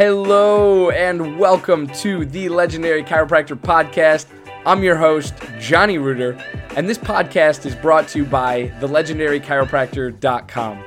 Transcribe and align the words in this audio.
Hello 0.00 0.88
and 0.88 1.38
welcome 1.38 1.86
to 1.88 2.24
the 2.24 2.48
Legendary 2.48 3.04
Chiropractor 3.04 3.54
Podcast. 3.54 4.28
I'm 4.64 4.82
your 4.82 4.96
host, 4.96 5.34
Johnny 5.58 5.98
Reuter, 5.98 6.42
and 6.74 6.88
this 6.88 6.96
podcast 6.96 7.66
is 7.66 7.74
brought 7.74 8.08
to 8.08 8.20
you 8.20 8.24
by 8.24 8.68
thelegendarychiropractor.com, 8.80 10.84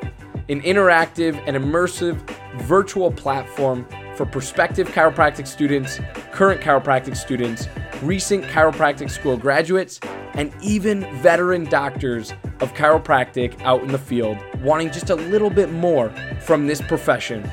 an 0.49 0.62
interactive 0.62 1.39
and 1.46 1.56
immersive 1.56 2.28
virtual 2.62 3.12
platform 3.12 3.88
for 4.15 4.26
prospective 4.26 4.88
chiropractic 4.88 5.46
students, 5.46 5.99
current 6.31 6.60
chiropractic 6.60 7.16
students, 7.16 7.67
recent 8.02 8.43
chiropractic 8.46 9.11
school 9.11 9.38
graduates, 9.38 9.99
and 10.34 10.52
even 10.60 11.02
veteran 11.17 11.66
doctors 11.66 12.31
of 12.61 12.74
chiropractic 12.74 13.61
out 13.61 13.84
in 13.84 13.92
the 13.92 13.99
field 13.99 14.39
wanting 14.61 14.89
just 14.89 15.11
a 15.11 15.16
little 15.16 15.52
bit 15.52 15.71
more 15.71 16.09
from 16.39 16.66
this 16.66 16.81
profession. 16.81 17.48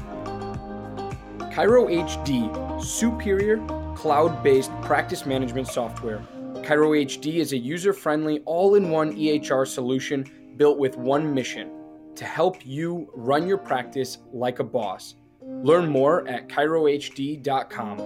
Chiro 1.52 1.90
HD, 1.90 2.82
superior 2.82 3.58
cloud 3.94 4.42
based 4.42 4.70
practice 4.80 5.26
management 5.26 5.68
software. 5.68 6.22
Chiro 6.62 7.04
HD 7.04 7.34
is 7.34 7.52
a 7.52 7.58
user 7.58 7.92
friendly, 7.92 8.40
all 8.46 8.76
in 8.76 8.88
one 8.88 9.14
EHR 9.14 9.66
solution 9.66 10.24
built 10.56 10.78
with 10.78 10.96
one 10.96 11.32
mission 11.34 11.70
to 12.14 12.24
help 12.24 12.64
you 12.64 13.10
run 13.14 13.46
your 13.46 13.58
practice 13.58 14.18
like 14.32 14.58
a 14.58 14.64
boss. 14.64 15.16
Learn 15.42 15.88
more 15.88 16.26
at 16.28 16.48
ChiroHD.com. 16.48 17.98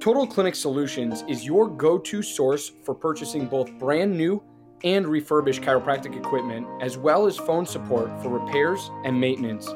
Total 0.00 0.26
Clinic 0.26 0.54
Solutions 0.54 1.24
is 1.28 1.44
your 1.44 1.68
go 1.68 1.98
to 1.98 2.22
source 2.22 2.72
for 2.84 2.94
purchasing 2.94 3.46
both 3.46 3.70
brand 3.78 4.16
new 4.16 4.42
and 4.82 5.06
refurbished 5.06 5.60
chiropractic 5.60 6.16
equipment, 6.16 6.66
as 6.80 6.96
well 6.96 7.26
as 7.26 7.36
phone 7.36 7.66
support 7.66 8.08
for 8.22 8.30
repairs 8.30 8.90
and 9.04 9.20
maintenance. 9.20 9.68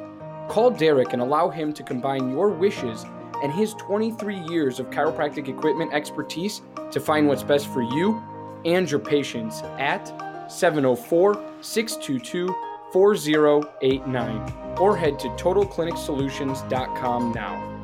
Call 0.48 0.70
Derek 0.70 1.12
and 1.12 1.20
allow 1.20 1.50
him 1.50 1.72
to 1.74 1.82
combine 1.82 2.30
your 2.30 2.48
wishes 2.48 3.04
and 3.42 3.52
his 3.52 3.74
23 3.74 4.38
years 4.48 4.80
of 4.80 4.88
chiropractic 4.90 5.48
equipment 5.48 5.92
expertise 5.92 6.62
to 6.90 7.00
find 7.00 7.28
what's 7.28 7.42
best 7.42 7.66
for 7.68 7.82
you 7.82 8.22
and 8.64 8.90
your 8.90 9.00
patients 9.00 9.60
at 9.78 10.10
704 10.48 11.34
622 11.60 12.54
4089 12.92 14.76
or 14.78 14.96
head 14.96 15.18
to 15.18 15.28
totalclinicsolutions.com 15.30 17.32
now. 17.32 17.74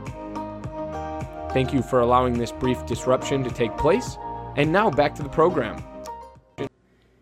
Thank 1.52 1.72
you 1.72 1.82
for 1.82 2.00
allowing 2.00 2.38
this 2.38 2.52
brief 2.52 2.86
disruption 2.86 3.42
to 3.42 3.50
take 3.50 3.76
place. 3.76 4.16
And 4.56 4.72
now 4.72 4.90
back 4.90 5.14
to 5.16 5.22
the 5.22 5.28
program. 5.28 5.82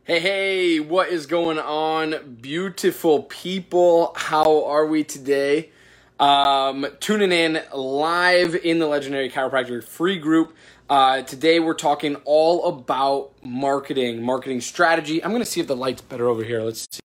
Hey, 0.04 0.20
hey, 0.20 0.80
what 0.80 1.10
is 1.10 1.26
going 1.26 1.58
on, 1.58 2.38
beautiful 2.40 3.24
people? 3.24 4.14
How 4.16 4.64
are 4.64 4.86
we 4.86 5.04
today? 5.04 5.70
Um, 6.18 6.86
tuning 6.98 7.30
in 7.30 7.62
live 7.74 8.54
in 8.54 8.78
the 8.78 8.86
Legendary 8.86 9.30
Chiropractor 9.30 9.84
free 9.84 10.18
group. 10.18 10.56
Uh, 10.88 11.20
today 11.20 11.60
we're 11.60 11.74
talking 11.74 12.16
all 12.24 12.66
about 12.66 13.32
marketing, 13.44 14.22
marketing 14.22 14.58
strategy. 14.58 15.22
I'm 15.22 15.30
to 15.44 15.46
see 15.46 15.60
if 15.60 15.66
the 15.66 15.76
light's 15.76 16.00
better 16.00 16.28
over 16.28 16.42
here. 16.42 16.62
Let's 16.62 16.88
see. 16.90 17.00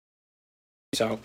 So 0.95 1.19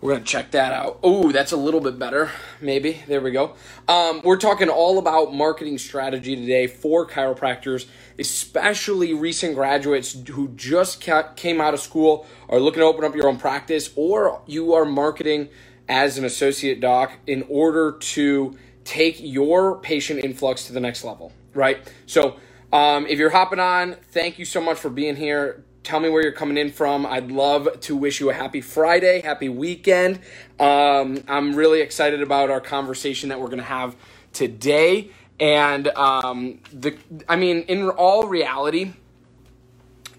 we're 0.00 0.12
to 0.22 0.30
check 0.30 0.52
that 0.52 0.72
out. 0.72 1.00
Oh, 1.02 1.32
that's 1.32 1.50
a 1.50 1.56
little 1.56 1.80
bit 1.80 1.98
better. 1.98 2.30
Maybe. 2.60 3.02
There 3.08 3.20
we 3.20 3.32
go. 3.32 3.56
Um, 3.88 4.20
we're 4.22 4.36
talking 4.36 4.68
all 4.68 4.98
about 4.98 5.34
marketing 5.34 5.78
strategy 5.78 6.36
today 6.36 6.68
for 6.68 7.04
chiropractors, 7.04 7.86
especially 8.16 9.12
recent 9.12 9.56
graduates 9.56 10.16
who 10.28 10.50
just 10.50 11.00
came 11.34 11.60
out 11.60 11.74
of 11.74 11.80
school, 11.80 12.28
are 12.48 12.60
looking 12.60 12.80
to 12.80 12.86
open 12.86 13.04
up 13.04 13.16
your 13.16 13.26
own 13.26 13.38
practice, 13.38 13.90
or 13.96 14.40
you 14.46 14.72
are 14.72 14.84
marketing 14.84 15.48
as 15.88 16.16
an 16.16 16.24
associate 16.24 16.78
doc 16.78 17.14
in 17.26 17.44
order 17.48 17.90
to 17.90 18.56
take 18.84 19.16
your 19.18 19.80
patient 19.80 20.22
influx 20.24 20.68
to 20.68 20.72
the 20.72 20.78
next 20.78 21.02
level 21.02 21.32
right? 21.56 21.92
So 22.06 22.36
um, 22.72 23.06
if 23.06 23.18
you're 23.18 23.30
hopping 23.30 23.60
on, 23.60 23.94
thank 24.12 24.38
you 24.38 24.44
so 24.44 24.60
much 24.60 24.78
for 24.78 24.90
being 24.90 25.16
here. 25.16 25.64
Tell 25.82 26.00
me 26.00 26.08
where 26.08 26.22
you're 26.22 26.32
coming 26.32 26.56
in 26.56 26.72
from. 26.72 27.06
I'd 27.06 27.30
love 27.30 27.80
to 27.82 27.96
wish 27.96 28.20
you 28.20 28.30
a 28.30 28.34
happy 28.34 28.60
Friday, 28.60 29.20
happy 29.20 29.48
weekend. 29.48 30.20
Um, 30.58 31.22
I'm 31.28 31.54
really 31.54 31.80
excited 31.80 32.22
about 32.22 32.50
our 32.50 32.60
conversation 32.60 33.28
that 33.28 33.40
we're 33.40 33.46
going 33.46 33.58
to 33.58 33.64
have 33.64 33.96
today. 34.32 35.10
And 35.38 35.88
um, 35.88 36.60
the, 36.72 36.96
I 37.28 37.36
mean, 37.36 37.60
in 37.62 37.88
all 37.90 38.26
reality, 38.26 38.94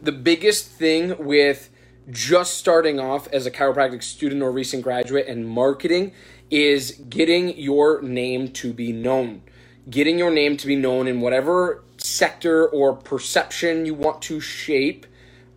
the 0.02 0.12
biggest 0.12 0.70
thing 0.70 1.18
with 1.18 1.70
just 2.10 2.54
starting 2.54 3.00
off 3.00 3.28
as 3.34 3.46
a 3.46 3.52
chiropractic 3.52 4.04
student 4.04 4.42
or 4.42 4.52
recent 4.52 4.84
graduate 4.84 5.28
and 5.28 5.48
marketing 5.48 6.14
is 6.50 6.92
getting 7.10 7.58
your 7.58 8.02
name 8.02 8.48
to 8.54 8.72
be 8.72 8.94
known 8.94 9.42
getting 9.90 10.18
your 10.18 10.32
name 10.32 10.58
to 10.58 10.68
be 10.68 10.76
known 10.76 11.08
in 11.08 11.22
whatever 11.22 11.84
sector 11.98 12.68
or 12.68 12.94
perception 12.94 13.86
you 13.86 13.94
want 13.94 14.22
to 14.24 14.40
shape, 14.40 15.06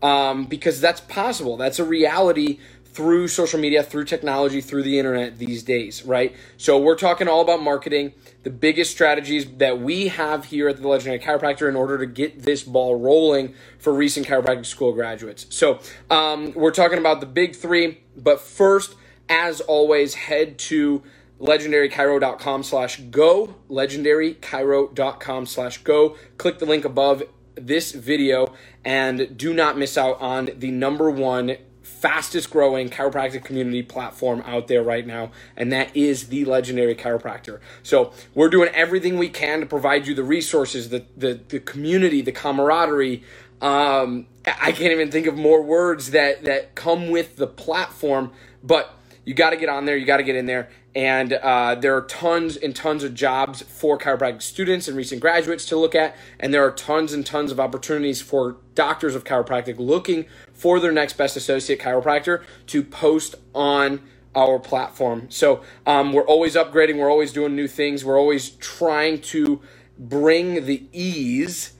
um, 0.02 0.44
because 0.46 0.80
that's 0.80 1.00
possible. 1.00 1.56
That's 1.56 1.78
a 1.78 1.84
reality 1.84 2.58
through 2.92 3.28
social 3.28 3.60
media, 3.60 3.82
through 3.82 4.04
technology, 4.04 4.60
through 4.60 4.82
the 4.82 4.98
internet 4.98 5.38
these 5.38 5.62
days, 5.62 6.04
right? 6.04 6.34
So 6.56 6.76
we're 6.78 6.96
talking 6.96 7.28
all 7.28 7.40
about 7.40 7.62
marketing, 7.62 8.14
the 8.42 8.50
biggest 8.50 8.90
strategies 8.90 9.46
that 9.58 9.80
we 9.80 10.08
have 10.08 10.46
here 10.46 10.68
at 10.68 10.80
the 10.80 10.88
Legendary 10.88 11.20
Chiropractor 11.20 11.68
in 11.68 11.76
order 11.76 11.98
to 11.98 12.06
get 12.06 12.42
this 12.42 12.64
ball 12.64 12.98
rolling 12.98 13.54
for 13.78 13.92
recent 13.92 14.26
chiropractic 14.26 14.66
school 14.66 14.92
graduates. 14.92 15.46
So 15.50 15.78
um, 16.10 16.52
we're 16.54 16.72
talking 16.72 16.98
about 16.98 17.20
the 17.20 17.26
big 17.26 17.54
three, 17.54 18.00
but 18.16 18.40
first, 18.40 18.96
as 19.28 19.60
always, 19.60 20.14
head 20.14 20.58
to 20.58 21.02
legendarychiro.com 21.40 22.62
slash 22.62 23.00
go, 23.00 23.54
legendarychiro.com 23.68 25.46
slash 25.46 25.78
go. 25.78 26.16
Click 26.36 26.58
the 26.58 26.66
link 26.66 26.84
above 26.84 27.22
this 27.54 27.92
video 27.92 28.54
and 28.84 29.36
do 29.36 29.52
not 29.52 29.76
miss 29.76 29.98
out 29.98 30.20
on 30.20 30.50
the 30.56 30.70
number 30.70 31.10
one 31.10 31.56
fastest 32.00 32.50
growing 32.50 32.88
chiropractic 32.88 33.44
community 33.44 33.82
platform 33.82 34.42
out 34.46 34.68
there 34.68 34.82
right 34.82 35.06
now, 35.06 35.30
and 35.54 35.70
that 35.70 35.94
is 35.94 36.28
the 36.28 36.46
Legendary 36.46 36.94
Chiropractor. 36.94 37.60
So 37.82 38.12
we're 38.34 38.48
doing 38.48 38.70
everything 38.72 39.18
we 39.18 39.28
can 39.28 39.60
to 39.60 39.66
provide 39.66 40.06
you 40.06 40.14
the 40.14 40.24
resources, 40.24 40.88
the 40.88 41.04
the, 41.16 41.40
the 41.48 41.60
community, 41.60 42.22
the 42.22 42.32
camaraderie. 42.32 43.22
Um, 43.60 44.26
I 44.46 44.72
can't 44.72 44.92
even 44.92 45.10
think 45.10 45.26
of 45.26 45.36
more 45.36 45.62
words 45.62 46.12
that 46.12 46.44
that 46.44 46.74
come 46.74 47.10
with 47.10 47.36
the 47.36 47.46
platform, 47.46 48.32
but 48.62 48.94
you 49.24 49.34
got 49.34 49.50
to 49.50 49.56
get 49.56 49.68
on 49.68 49.84
there. 49.84 49.96
You 49.96 50.06
got 50.06 50.16
to 50.16 50.22
get 50.22 50.36
in 50.36 50.46
there. 50.46 50.70
And 50.94 51.34
uh, 51.34 51.76
there 51.76 51.96
are 51.96 52.02
tons 52.02 52.56
and 52.56 52.74
tons 52.74 53.04
of 53.04 53.14
jobs 53.14 53.62
for 53.62 53.96
chiropractic 53.96 54.42
students 54.42 54.88
and 54.88 54.96
recent 54.96 55.20
graduates 55.20 55.64
to 55.66 55.76
look 55.76 55.94
at. 55.94 56.16
And 56.40 56.52
there 56.52 56.64
are 56.64 56.72
tons 56.72 57.12
and 57.12 57.24
tons 57.24 57.52
of 57.52 57.60
opportunities 57.60 58.20
for 58.20 58.56
doctors 58.74 59.14
of 59.14 59.24
chiropractic 59.24 59.78
looking 59.78 60.26
for 60.52 60.80
their 60.80 60.92
next 60.92 61.14
best 61.14 61.36
associate 61.36 61.78
chiropractor 61.78 62.42
to 62.66 62.82
post 62.82 63.36
on 63.54 64.00
our 64.34 64.58
platform. 64.58 65.26
So 65.30 65.62
um, 65.86 66.12
we're 66.12 66.26
always 66.26 66.54
upgrading, 66.54 66.98
we're 66.98 67.10
always 67.10 67.32
doing 67.32 67.56
new 67.56 67.68
things, 67.68 68.04
we're 68.04 68.18
always 68.18 68.50
trying 68.50 69.20
to 69.22 69.60
bring 69.98 70.66
the 70.66 70.84
ease 70.92 71.72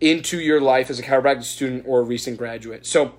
into 0.00 0.40
your 0.40 0.60
life 0.60 0.90
as 0.90 0.98
a 0.98 1.02
chiropractic 1.02 1.44
student 1.44 1.84
or 1.86 2.00
a 2.00 2.02
recent 2.02 2.38
graduate. 2.38 2.86
So 2.86 3.14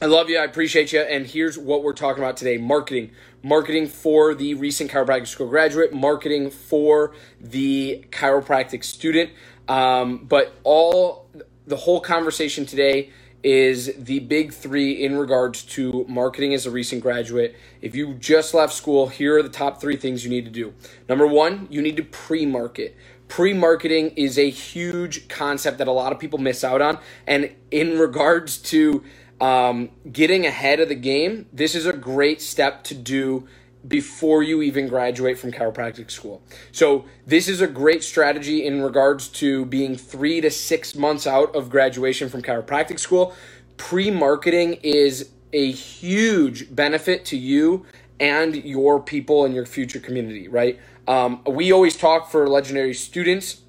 I 0.00 0.04
love 0.04 0.28
you. 0.28 0.38
I 0.38 0.44
appreciate 0.44 0.92
you. 0.92 1.00
And 1.00 1.26
here's 1.26 1.56
what 1.56 1.82
we're 1.82 1.94
talking 1.94 2.22
about 2.22 2.36
today 2.36 2.58
marketing. 2.58 3.12
Marketing 3.42 3.86
for 3.86 4.34
the 4.34 4.52
recent 4.52 4.90
chiropractic 4.90 5.26
school 5.26 5.48
graduate, 5.48 5.94
marketing 5.94 6.50
for 6.50 7.14
the 7.40 8.04
chiropractic 8.10 8.84
student. 8.84 9.30
Um, 9.68 10.26
but 10.26 10.54
all 10.64 11.30
the 11.66 11.76
whole 11.76 12.00
conversation 12.00 12.66
today 12.66 13.10
is 13.42 13.94
the 13.96 14.18
big 14.18 14.52
three 14.52 15.02
in 15.02 15.16
regards 15.16 15.62
to 15.62 16.04
marketing 16.08 16.52
as 16.52 16.66
a 16.66 16.70
recent 16.70 17.00
graduate. 17.00 17.56
If 17.80 17.94
you 17.94 18.14
just 18.14 18.52
left 18.52 18.74
school, 18.74 19.08
here 19.08 19.38
are 19.38 19.42
the 19.42 19.48
top 19.48 19.80
three 19.80 19.96
things 19.96 20.24
you 20.24 20.30
need 20.30 20.44
to 20.44 20.50
do. 20.50 20.74
Number 21.08 21.26
one, 21.26 21.68
you 21.70 21.80
need 21.80 21.96
to 21.96 22.02
pre 22.02 22.44
market. 22.44 22.96
Pre 23.28 23.54
marketing 23.54 24.10
is 24.16 24.38
a 24.38 24.50
huge 24.50 25.28
concept 25.28 25.78
that 25.78 25.88
a 25.88 25.92
lot 25.92 26.12
of 26.12 26.18
people 26.18 26.38
miss 26.38 26.62
out 26.62 26.82
on. 26.82 26.98
And 27.26 27.54
in 27.70 27.98
regards 27.98 28.58
to 28.58 29.02
um, 29.40 29.90
getting 30.10 30.46
ahead 30.46 30.80
of 30.80 30.88
the 30.88 30.94
game, 30.94 31.46
this 31.52 31.74
is 31.74 31.86
a 31.86 31.92
great 31.92 32.40
step 32.40 32.84
to 32.84 32.94
do 32.94 33.46
before 33.86 34.42
you 34.42 34.62
even 34.62 34.88
graduate 34.88 35.38
from 35.38 35.52
chiropractic 35.52 36.10
school. 36.10 36.42
So, 36.72 37.04
this 37.26 37.46
is 37.48 37.60
a 37.60 37.66
great 37.66 38.02
strategy 38.02 38.66
in 38.66 38.82
regards 38.82 39.28
to 39.28 39.64
being 39.66 39.96
three 39.96 40.40
to 40.40 40.50
six 40.50 40.94
months 40.94 41.26
out 41.26 41.54
of 41.54 41.70
graduation 41.70 42.28
from 42.28 42.42
chiropractic 42.42 42.98
school. 42.98 43.34
Pre 43.76 44.10
marketing 44.10 44.74
is 44.82 45.30
a 45.52 45.70
huge 45.70 46.74
benefit 46.74 47.24
to 47.26 47.36
you 47.36 47.86
and 48.18 48.56
your 48.56 49.00
people 49.00 49.44
and 49.44 49.54
your 49.54 49.66
future 49.66 50.00
community, 50.00 50.48
right? 50.48 50.80
Um, 51.06 51.42
we 51.46 51.70
always 51.70 51.96
talk 51.96 52.30
for 52.30 52.48
legendary 52.48 52.94
students 52.94 53.62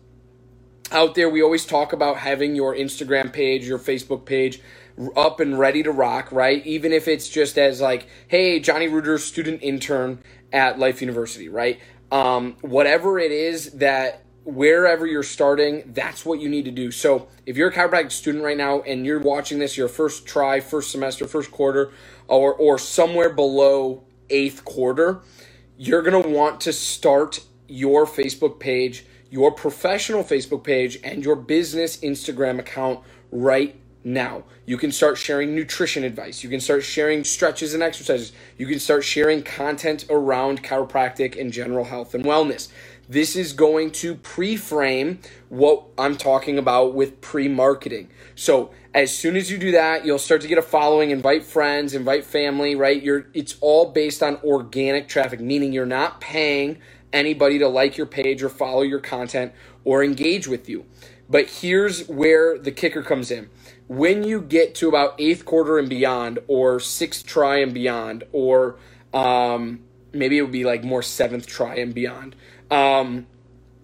out 0.92 1.16
there, 1.16 1.30
we 1.30 1.42
always 1.42 1.66
talk 1.66 1.92
about 1.92 2.18
having 2.18 2.56
your 2.56 2.76
Instagram 2.76 3.32
page, 3.32 3.68
your 3.68 3.80
Facebook 3.80 4.26
page 4.26 4.62
up 5.16 5.40
and 5.40 5.58
ready 5.58 5.84
to 5.84 5.92
rock, 5.92 6.32
right? 6.32 6.66
Even 6.66 6.92
if 6.92 7.08
it's 7.08 7.30
just 7.30 7.58
as 7.58 7.82
like, 7.82 8.08
hey, 8.28 8.60
Johnny 8.60 8.88
Reuter, 8.88 9.18
student 9.18 9.62
intern 9.62 10.20
at 10.52 10.80
Life 10.80 11.02
University, 11.02 11.50
right? 11.50 11.80
Um, 12.12 12.56
whatever 12.62 13.20
it 13.20 13.32
is 13.32 13.72
that 13.74 14.24
wherever 14.48 15.06
you're 15.06 15.24
starting, 15.24 15.84
that's 15.94 16.26
what 16.26 16.40
you 16.40 16.48
need 16.48 16.66
to 16.66 16.72
do. 16.72 16.90
So 16.90 17.28
if 17.46 17.58
you're 17.58 17.70
a 17.70 17.74
chiropractic 17.74 18.12
student 18.12 18.44
right 18.44 18.58
now 18.58 18.82
and 18.82 19.06
you're 19.06 19.20
watching 19.20 19.60
this, 19.60 19.78
your 19.78 19.90
first 19.90 20.26
try, 20.26 20.62
first 20.62 20.92
semester, 20.92 21.28
first 21.28 21.52
quarter, 21.52 21.92
or 22.28 22.54
or 22.54 22.80
somewhere 22.80 23.30
below 23.30 24.04
eighth 24.30 24.64
quarter, 24.64 25.22
you're 25.78 26.02
gonna 26.02 26.28
want 26.28 26.62
to 26.62 26.74
start 26.74 27.42
your 27.68 28.06
Facebook 28.06 28.60
page, 28.60 29.06
your 29.30 29.52
professional 29.52 30.24
Facebook 30.24 30.64
page, 30.64 30.98
and 31.04 31.24
your 31.26 31.36
business 31.36 31.98
Instagram 31.98 32.58
account 32.60 33.02
right 33.32 33.76
now. 34.08 34.44
You 34.66 34.78
can 34.78 34.92
start 34.92 35.18
sharing 35.18 35.54
nutrition 35.54 36.04
advice. 36.04 36.44
You 36.44 36.50
can 36.50 36.62
start 36.62 36.84
sharing 36.84 37.24
stretches 37.24 37.74
and 37.74 37.84
exercises. 37.84 38.32
You 38.58 38.66
can 38.66 38.80
start 38.80 39.04
sharing 39.04 39.44
content 39.44 40.06
around 40.10 40.64
chiropractic 40.64 41.40
and 41.40 41.52
general 41.52 41.86
health 41.86 42.16
and 42.16 42.24
wellness. 42.24 42.70
This 43.10 43.36
is 43.36 43.54
going 43.54 43.92
to 43.92 44.16
pre 44.16 44.58
frame 44.58 45.20
what 45.50 45.84
I'm 45.98 46.18
talking 46.18 46.58
about 46.58 46.94
with 46.94 47.22
pre 47.22 47.48
marketing. 47.48 48.10
So, 48.36 48.72
as 48.94 49.16
soon 49.16 49.36
as 49.36 49.52
you 49.52 49.58
do 49.58 49.72
that, 49.72 50.06
you'll 50.06 50.18
start 50.20 50.42
to 50.42 50.48
get 50.48 50.58
a 50.58 50.64
following, 50.64 51.12
invite 51.12 51.44
friends, 51.44 51.94
invite 51.94 52.26
family, 52.26 52.76
right? 52.76 53.02
You're 53.02 53.28
it's 53.34 53.56
all 53.62 53.92
based 53.92 54.24
on 54.24 54.38
organic 54.44 55.08
traffic, 55.08 55.40
meaning 55.40 55.72
you're 55.72 55.86
not 55.86 56.20
paying 56.20 56.80
anybody 57.14 57.60
to 57.60 57.68
like 57.68 57.98
your 57.98 58.06
page 58.06 58.44
or 58.44 58.50
follow 58.50 58.82
your 58.82 59.00
content 59.00 59.54
or 59.88 60.04
engage 60.04 60.50
with 60.50 60.68
you. 60.68 60.86
But 61.30 61.50
here's 61.50 62.08
where 62.10 62.58
the 62.58 62.72
kicker 62.72 63.02
comes 63.02 63.32
in 63.32 63.50
when 63.88 64.26
you 64.26 64.42
get 64.42 64.76
to 64.76 64.90
about 64.90 65.16
eighth 65.18 65.46
quarter 65.46 65.80
and 65.80 65.88
beyond, 65.88 66.40
or 66.50 66.82
sixth 66.82 67.26
try 67.26 67.60
and 67.60 67.74
beyond, 67.74 68.26
or 68.34 68.76
um, 69.14 69.80
maybe 70.12 70.38
it 70.38 70.42
would 70.42 70.52
be 70.52 70.66
like 70.66 70.84
more 70.84 71.02
seventh 71.02 71.48
try 71.48 71.76
and 71.76 71.94
beyond. 71.94 72.36
Um, 72.70 73.28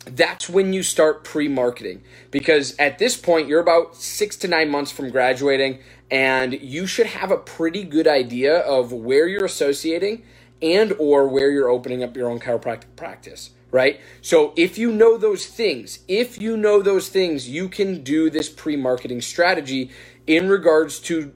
that's 0.05 0.49
when 0.49 0.73
you 0.73 0.83
start 0.83 1.23
pre 1.23 1.47
marketing 1.47 2.03
because 2.31 2.75
at 2.77 2.99
this 2.99 3.15
point 3.15 3.47
you're 3.47 3.61
about 3.61 3.95
six 3.95 4.35
to 4.37 4.49
nine 4.49 4.69
months 4.69 4.91
from 4.91 5.09
graduating 5.09 5.79
and 6.11 6.51
you 6.61 6.85
should 6.85 7.07
have 7.07 7.31
a 7.31 7.37
pretty 7.37 7.85
good 7.85 8.09
idea 8.09 8.57
of 8.59 8.91
where 8.91 9.29
you're 9.29 9.45
associating 9.45 10.23
and 10.61 10.91
or 10.99 11.29
where 11.29 11.49
you're 11.49 11.69
opening 11.69 12.03
up 12.03 12.17
your 12.17 12.29
own 12.29 12.41
chiropractic 12.41 12.97
practice 12.97 13.51
right? 13.73 13.99
So 14.21 14.53
if 14.55 14.77
you 14.77 14.91
know 14.91 15.17
those 15.17 15.47
things, 15.47 15.99
if 16.07 16.39
you 16.41 16.55
know 16.55 16.81
those 16.81 17.09
things, 17.09 17.49
you 17.49 17.67
can 17.67 18.03
do 18.03 18.29
this 18.29 18.47
pre 18.47 18.77
marketing 18.77 19.19
strategy 19.19 19.89
in 20.25 20.47
regards 20.47 20.99
to 21.01 21.33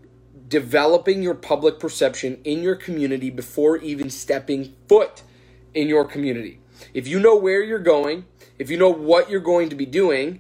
developing 0.48 1.22
your 1.22 1.34
public 1.34 1.80
perception 1.80 2.40
in 2.46 2.62
your 2.62 2.76
community 2.76 3.30
before 3.30 3.78
even 3.78 4.10
stepping 4.10 4.76
foot 4.88 5.24
in 5.74 5.90
your 5.90 6.06
community. 6.06 6.62
If 6.94 7.08
you 7.08 7.20
know 7.20 7.36
where 7.36 7.64
you're 7.64 7.80
going, 7.80 8.26
if 8.58 8.70
you 8.70 8.78
know 8.78 8.94
what 8.94 9.30
you're 9.30 9.42
going 9.42 9.70
to 9.70 9.76
be 9.76 9.88
doing, 9.88 10.40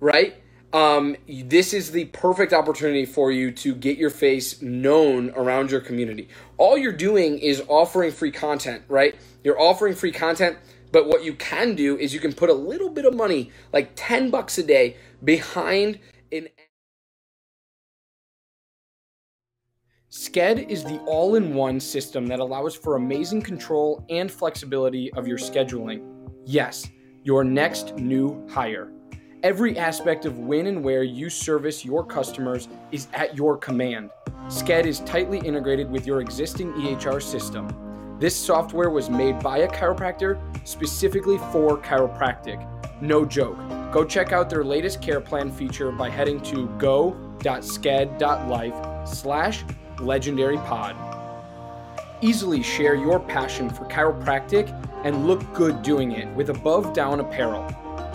right? 0.00 0.42
Um, 0.72 1.16
this 1.28 1.72
is 1.72 1.92
the 1.92 2.06
perfect 2.06 2.52
opportunity 2.52 3.06
for 3.06 3.30
you 3.30 3.52
to 3.52 3.74
get 3.74 3.96
your 3.96 4.10
face 4.10 4.60
known 4.60 5.30
around 5.30 5.70
your 5.70 5.80
community. 5.80 6.28
All 6.58 6.76
you're 6.76 6.92
doing 6.92 7.38
is 7.38 7.62
offering 7.68 8.10
free 8.10 8.32
content, 8.32 8.82
right? 8.88 9.14
You're 9.44 9.58
offering 9.58 9.94
free 9.94 10.12
content 10.12 10.58
but 10.92 11.06
what 11.06 11.24
you 11.24 11.34
can 11.34 11.74
do 11.74 11.96
is 11.98 12.14
you 12.14 12.20
can 12.20 12.32
put 12.32 12.50
a 12.50 12.54
little 12.54 12.90
bit 12.90 13.04
of 13.04 13.14
money, 13.14 13.50
like 13.72 13.92
10 13.96 14.30
bucks 14.30 14.58
a 14.58 14.62
day, 14.62 14.96
behind 15.22 15.98
an 16.32 16.48
Sked 20.10 20.70
is 20.70 20.82
the 20.82 20.98
all 21.00 21.34
in 21.34 21.54
one 21.54 21.78
system 21.78 22.26
that 22.28 22.38
allows 22.40 22.74
for 22.74 22.96
amazing 22.96 23.42
control 23.42 24.02
and 24.08 24.30
flexibility 24.30 25.12
of 25.12 25.28
your 25.28 25.36
scheduling. 25.36 26.02
Yes, 26.46 26.88
your 27.22 27.44
next 27.44 27.96
new 27.96 28.46
hire. 28.48 28.90
Every 29.42 29.76
aspect 29.76 30.24
of 30.24 30.38
when 30.38 30.68
and 30.68 30.82
where 30.82 31.02
you 31.02 31.28
service 31.28 31.84
your 31.84 32.04
customers 32.04 32.68
is 32.92 33.08
at 33.12 33.36
your 33.36 33.58
command. 33.58 34.10
Sked 34.46 34.86
is 34.86 35.00
tightly 35.00 35.38
integrated 35.38 35.90
with 35.90 36.06
your 36.06 36.20
existing 36.22 36.72
EHR 36.74 37.20
system 37.20 37.68
this 38.18 38.34
software 38.34 38.88
was 38.88 39.10
made 39.10 39.38
by 39.40 39.58
a 39.58 39.68
chiropractor 39.68 40.40
specifically 40.66 41.36
for 41.52 41.76
chiropractic. 41.76 42.66
No 43.02 43.26
joke. 43.26 43.58
Go 43.92 44.04
check 44.04 44.32
out 44.32 44.48
their 44.48 44.64
latest 44.64 45.02
care 45.02 45.20
plan 45.20 45.50
feature 45.50 45.92
by 45.92 46.08
heading 46.08 46.40
to 46.40 46.66
go.sked.life 46.78 47.48
slash 49.06 49.64
legendary 50.00 50.56
pod. 50.58 50.96
Easily 52.22 52.62
share 52.62 52.94
your 52.94 53.20
passion 53.20 53.68
for 53.68 53.84
chiropractic 53.84 54.72
and 55.04 55.26
look 55.26 55.52
good 55.52 55.82
doing 55.82 56.12
it 56.12 56.26
with 56.34 56.48
Above 56.48 56.94
Down 56.94 57.20
Apparel, 57.20 57.66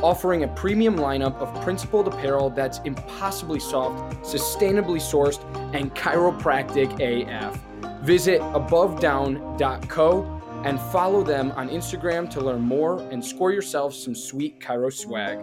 offering 0.02 0.44
a 0.44 0.48
premium 0.48 0.96
lineup 0.96 1.36
of 1.36 1.64
principled 1.64 2.08
apparel 2.08 2.50
that's 2.50 2.80
impossibly 2.80 3.60
soft, 3.60 4.16
sustainably 4.24 4.98
sourced, 4.98 5.44
and 5.76 5.94
chiropractic 5.94 7.00
AF. 7.00 7.60
Visit 8.02 8.42
abovedown.co 8.42 10.42
and 10.64 10.80
follow 10.80 11.24
them 11.24 11.52
on 11.52 11.70
Instagram 11.70 12.30
to 12.32 12.42
learn 12.42 12.62
more 12.62 13.00
and 13.12 13.24
score 13.24 13.52
yourself 13.52 13.94
some 13.94 14.16
sweet 14.16 14.60
Chiro 14.60 14.92
swag. 14.92 15.40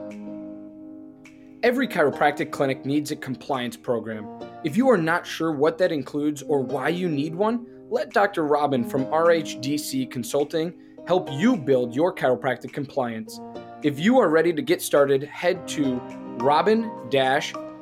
Every 1.62 1.88
chiropractic 1.88 2.52
clinic 2.52 2.84
needs 2.84 3.10
a 3.10 3.16
compliance 3.16 3.76
program. 3.76 4.28
If 4.64 4.76
you 4.76 4.88
are 4.90 4.96
not 4.96 5.26
sure 5.26 5.52
what 5.52 5.78
that 5.78 5.90
includes 5.90 6.42
or 6.42 6.60
why 6.60 6.88
you 6.88 7.08
need 7.08 7.34
one, 7.34 7.66
let 7.90 8.10
Dr. 8.10 8.44
Robin 8.44 8.88
from 8.88 9.06
RHDC 9.06 10.10
Consulting 10.10 10.74
help 11.06 11.30
you 11.32 11.56
build 11.56 11.94
your 11.94 12.14
chiropractic 12.14 12.72
compliance. 12.72 13.40
If 13.82 13.98
you 13.98 14.18
are 14.18 14.28
ready 14.28 14.52
to 14.52 14.62
get 14.62 14.82
started, 14.82 15.24
head 15.24 15.66
to 15.68 16.00
robin 16.38 16.90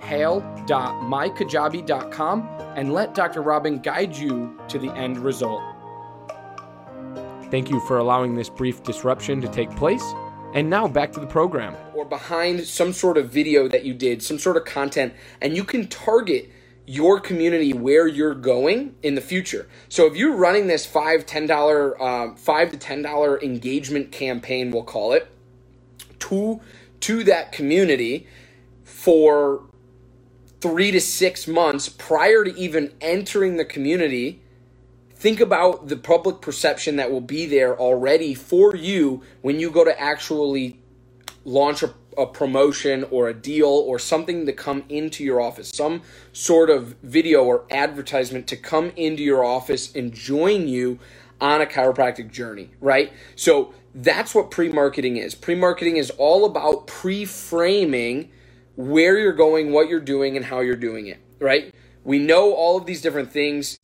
hale.mykajabi.com 0.06 2.48
and 2.76 2.92
let 2.92 3.14
Dr. 3.14 3.42
Robin 3.42 3.80
guide 3.80 4.16
you 4.16 4.56
to 4.68 4.78
the 4.78 4.92
end 4.92 5.18
result. 5.18 5.62
Thank 7.50 7.70
you 7.70 7.80
for 7.80 7.98
allowing 7.98 8.34
this 8.34 8.48
brief 8.48 8.82
disruption 8.82 9.40
to 9.40 9.48
take 9.48 9.70
place. 9.76 10.04
And 10.54 10.70
now 10.70 10.88
back 10.88 11.12
to 11.12 11.20
the 11.20 11.26
program. 11.26 11.76
Or 11.94 12.04
behind 12.04 12.64
some 12.64 12.92
sort 12.92 13.18
of 13.18 13.30
video 13.30 13.68
that 13.68 13.84
you 13.84 13.94
did, 13.94 14.22
some 14.22 14.38
sort 14.38 14.56
of 14.56 14.64
content, 14.64 15.12
and 15.40 15.56
you 15.56 15.64
can 15.64 15.88
target 15.88 16.50
your 16.86 17.20
community 17.20 17.72
where 17.72 18.06
you're 18.06 18.34
going 18.34 18.94
in 19.02 19.16
the 19.16 19.20
future. 19.20 19.68
So 19.88 20.06
if 20.06 20.16
you're 20.16 20.34
running 20.34 20.68
this 20.68 20.86
five, 20.86 21.26
ten 21.26 21.46
dollar, 21.46 22.00
uh, 22.00 22.34
five 22.36 22.70
to 22.70 22.78
ten 22.78 23.02
dollar 23.02 23.42
engagement 23.42 24.12
campaign, 24.12 24.70
we'll 24.70 24.84
call 24.84 25.12
it, 25.12 25.28
to 26.20 26.60
to 27.00 27.24
that 27.24 27.52
community 27.52 28.26
for 28.84 29.64
three 30.66 30.90
to 30.90 31.00
six 31.00 31.46
months 31.46 31.88
prior 31.88 32.42
to 32.42 32.52
even 32.58 32.92
entering 33.00 33.56
the 33.56 33.64
community, 33.64 34.42
think 35.14 35.38
about 35.38 35.86
the 35.86 35.96
public 35.96 36.40
perception 36.40 36.96
that 36.96 37.08
will 37.08 37.20
be 37.20 37.46
there 37.46 37.78
already 37.78 38.34
for 38.34 38.74
you 38.74 39.22
when 39.42 39.60
you 39.60 39.70
go 39.70 39.84
to 39.84 40.00
actually 40.00 40.76
launch 41.44 41.84
a, 41.84 41.94
a 42.18 42.26
promotion 42.26 43.04
or 43.12 43.28
a 43.28 43.34
deal 43.34 43.68
or 43.68 43.96
something 43.96 44.44
to 44.44 44.52
come 44.52 44.82
into 44.88 45.22
your 45.22 45.40
office, 45.40 45.70
some 45.72 46.02
sort 46.32 46.68
of 46.68 46.96
video 47.04 47.44
or 47.44 47.64
advertisement 47.70 48.48
to 48.48 48.56
come 48.56 48.90
into 48.96 49.22
your 49.22 49.44
office 49.44 49.94
and 49.94 50.12
join 50.12 50.66
you 50.66 50.98
on 51.40 51.60
a 51.60 51.66
chiropractic 51.66 52.32
journey, 52.32 52.70
right? 52.80 53.12
So 53.36 53.72
that's 53.94 54.34
what 54.34 54.50
pre 54.50 54.68
marketing 54.68 55.16
is. 55.16 55.36
Pre 55.36 55.54
marketing 55.54 55.96
is 55.96 56.10
all 56.18 56.44
about 56.44 56.88
pre 56.88 57.24
framing 57.24 58.32
where 58.76 59.18
you're 59.18 59.32
going, 59.32 59.72
what 59.72 59.88
you're 59.88 60.00
doing, 60.00 60.36
and 60.36 60.44
how 60.44 60.60
you're 60.60 60.76
doing 60.76 61.06
it, 61.06 61.18
right? 61.40 61.74
We 62.04 62.18
know 62.18 62.52
all 62.52 62.76
of 62.76 62.86
these 62.86 63.00
different 63.00 63.32
things. 63.32 63.78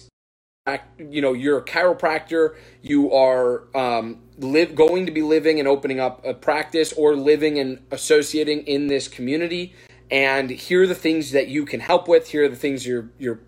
You 0.96 1.20
know, 1.20 1.32
you're 1.32 1.58
a 1.58 1.64
chiropractor, 1.64 2.54
you 2.82 3.12
are 3.12 3.64
um, 3.76 4.20
live 4.38 4.76
going 4.76 5.06
to 5.06 5.12
be 5.12 5.22
living 5.22 5.58
and 5.58 5.66
opening 5.66 5.99
up 5.99 6.25
a 6.25 6.34
practice 6.34 6.92
or 6.92 7.16
living 7.16 7.58
and 7.58 7.84
associating 7.90 8.61
in 8.68 8.87
this 8.87 9.08
community. 9.08 9.75
And 10.08 10.50
here 10.50 10.82
are 10.82 10.87
the 10.87 10.94
things 10.94 11.32
that 11.32 11.49
you 11.49 11.64
can 11.64 11.80
help 11.80 12.06
with. 12.06 12.28
Here 12.28 12.44
are 12.44 12.49
the 12.49 12.54
things 12.54 12.87
you're 12.87 13.11
you're 13.18 13.40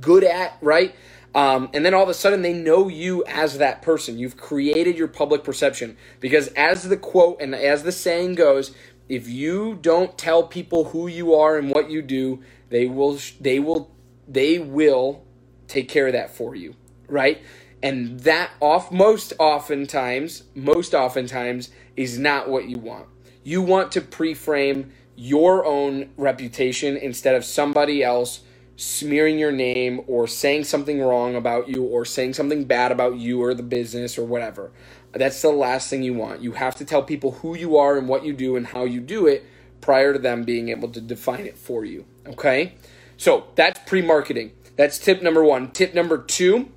good 0.00 0.24
at, 0.24 0.56
right? 0.62 0.94
Um, 1.34 1.68
and 1.74 1.84
then 1.84 1.92
all 1.92 2.02
of 2.02 2.08
a 2.08 2.14
sudden 2.14 2.42
they 2.42 2.54
know 2.54 2.88
you 2.88 3.24
as 3.26 3.58
that 3.58 3.82
person. 3.82 4.18
You've 4.18 4.36
created 4.36 4.96
your 4.96 5.08
public 5.08 5.44
perception 5.44 5.96
because, 6.20 6.48
as 6.48 6.88
the 6.88 6.96
quote 6.96 7.40
and 7.40 7.54
as 7.54 7.82
the 7.82 7.92
saying 7.92 8.36
goes, 8.36 8.74
if 9.08 9.28
you 9.28 9.78
don't 9.80 10.18
tell 10.18 10.42
people 10.42 10.84
who 10.84 11.06
you 11.06 11.34
are 11.34 11.56
and 11.56 11.70
what 11.70 11.90
you 11.90 12.02
do, 12.02 12.42
they 12.68 12.86
will 12.86 13.18
they 13.40 13.58
will 13.58 13.90
they 14.26 14.58
will 14.58 15.24
take 15.66 15.88
care 15.88 16.06
of 16.06 16.12
that 16.12 16.34
for 16.34 16.54
you, 16.54 16.74
right? 17.06 17.42
And 17.82 18.20
that 18.20 18.50
off 18.60 18.90
most 18.90 19.32
oftentimes, 19.38 20.44
most 20.54 20.94
oftentimes 20.94 21.70
is 21.96 22.18
not 22.18 22.48
what 22.48 22.68
you 22.68 22.78
want. 22.78 23.06
You 23.44 23.62
want 23.62 23.92
to 23.92 24.00
pre-frame 24.00 24.92
your 25.16 25.64
own 25.64 26.10
reputation 26.16 26.96
instead 26.96 27.34
of 27.34 27.44
somebody 27.44 28.02
else 28.02 28.40
smearing 28.78 29.40
your 29.40 29.50
name 29.50 30.00
or 30.06 30.28
saying 30.28 30.62
something 30.62 31.00
wrong 31.00 31.34
about 31.34 31.68
you 31.68 31.82
or 31.82 32.04
saying 32.04 32.32
something 32.32 32.64
bad 32.64 32.92
about 32.92 33.16
you 33.16 33.42
or 33.42 33.52
the 33.52 33.62
business 33.62 34.16
or 34.16 34.24
whatever. 34.24 34.70
That's 35.10 35.42
the 35.42 35.50
last 35.50 35.90
thing 35.90 36.04
you 36.04 36.14
want. 36.14 36.42
You 36.42 36.52
have 36.52 36.76
to 36.76 36.84
tell 36.84 37.02
people 37.02 37.32
who 37.32 37.56
you 37.56 37.76
are 37.76 37.98
and 37.98 38.08
what 38.08 38.24
you 38.24 38.32
do 38.32 38.54
and 38.54 38.68
how 38.68 38.84
you 38.84 39.00
do 39.00 39.26
it 39.26 39.44
prior 39.80 40.12
to 40.12 40.18
them 40.20 40.44
being 40.44 40.68
able 40.68 40.88
to 40.90 41.00
define 41.00 41.44
it 41.44 41.58
for 41.58 41.84
you. 41.84 42.06
Okay? 42.24 42.74
So 43.16 43.48
that's 43.56 43.80
pre 43.84 44.00
marketing. 44.00 44.52
That's 44.76 44.96
tip 45.00 45.22
number 45.22 45.42
one. 45.42 45.72
Tip 45.72 45.92
number 45.92 46.16
two 46.16 46.70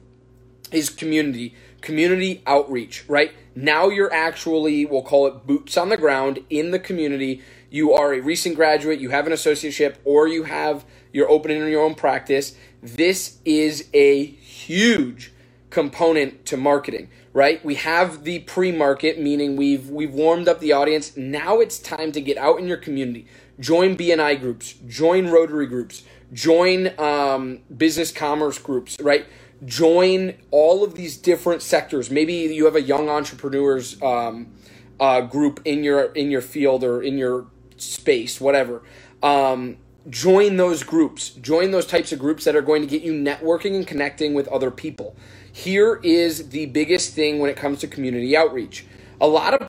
is 0.72 0.90
community. 0.90 1.54
Community 1.82 2.42
outreach, 2.48 3.06
right? 3.08 3.32
Now 3.54 3.90
you're 3.90 4.12
actually, 4.12 4.86
we'll 4.86 5.04
call 5.04 5.28
it 5.28 5.46
boots 5.46 5.78
on 5.78 5.90
the 5.90 5.98
ground 5.98 6.40
in 6.50 6.72
the 6.72 6.80
community. 6.80 7.44
You 7.70 7.94
are 7.94 8.12
a 8.12 8.22
recent 8.22 8.56
graduate, 8.56 9.00
you 9.00 9.10
have 9.10 9.28
an 9.28 9.34
associateship, 9.34 9.98
or 10.04 10.28
you 10.28 10.44
have 10.44 10.84
you're 11.12 11.30
opening 11.30 11.68
your 11.68 11.84
own 11.84 11.96
practice. 11.96 12.56
This 12.82 13.38
is 13.46 13.88
a 13.94 14.26
huge 14.26 15.32
component 15.70 16.46
to 16.46 16.58
marketing, 16.58 17.10
right? 17.34 17.64
We 17.64 17.76
have 17.76 18.24
the 18.24 18.40
pre-market, 18.40 19.20
meaning 19.20 19.56
we've 19.56 19.90
we've 19.90 20.14
warmed 20.14 20.48
up 20.48 20.60
the 20.60 20.74
audience. 20.74 21.16
Now 21.18 21.60
it's 21.60 21.80
time 21.80 22.12
to 22.12 22.22
get 22.22 22.38
out 22.38 22.60
in 22.60 22.68
your 22.68 22.78
community. 22.78 23.26
Join 23.60 23.96
BNI 23.96 24.40
groups, 24.40 24.74
join 24.88 25.28
Rotary 25.30 25.68
groups, 25.68 26.04
join 26.34 27.00
um, 27.00 27.60
business 27.76 28.12
commerce 28.12 28.58
groups, 28.58 28.98
right? 29.00 29.26
Join 29.66 30.36
all 30.50 30.84
of 30.84 30.96
these 30.96 31.18
different 31.18 31.62
sectors. 31.62 32.10
Maybe 32.10 32.34
you 32.34 32.66
have 32.66 32.76
a 32.76 32.82
young 32.82 33.10
entrepreneurs 33.10 34.02
um, 34.02 34.52
uh, 35.00 35.22
group 35.22 35.62
in 35.66 35.84
your 35.84 36.06
in 36.14 36.32
your 36.32 36.42
field 36.42 36.84
or 36.84 37.02
in 37.02 37.18
your 37.18 37.48
space, 37.78 38.42
whatever. 38.42 38.82
Um, 39.24 39.78
join 40.10 40.58
those 40.58 40.84
groups. 40.84 41.30
Join 41.30 41.72
those 41.72 41.86
types 41.86 42.12
of 42.12 42.20
groups 42.20 42.46
that 42.46 42.56
are 42.56 42.62
going 42.62 42.82
to 42.82 42.88
get 42.88 43.02
you 43.02 43.14
networking 43.14 43.76
and 43.76 43.86
connecting 43.86 44.34
with 44.34 44.48
other 44.48 44.72
people. 44.72 45.16
Here 45.52 46.00
is 46.04 46.50
the 46.50 46.68
biggest 46.68 47.14
thing 47.14 47.40
when 47.40 47.50
it 47.50 47.58
comes 47.58 47.80
to 47.80 47.88
community 47.88 48.36
outreach. 48.36 48.86
A 49.20 49.28
lot 49.28 49.54
of 49.54 49.68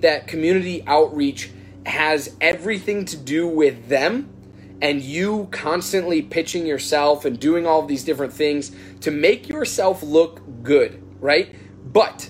that 0.00 0.26
community 0.26 0.82
outreach 0.86 1.50
has 1.86 2.34
everything 2.40 3.04
to 3.06 3.16
do 3.16 3.46
with 3.46 3.88
them 3.88 4.28
and 4.82 5.00
you 5.00 5.48
constantly 5.52 6.20
pitching 6.20 6.66
yourself 6.66 7.24
and 7.24 7.40
doing 7.40 7.66
all 7.66 7.86
these 7.86 8.04
different 8.04 8.32
things 8.32 8.72
to 9.00 9.10
make 9.10 9.48
yourself 9.48 10.02
look 10.02 10.42
good 10.62 11.02
right? 11.20 11.54
But 11.92 12.28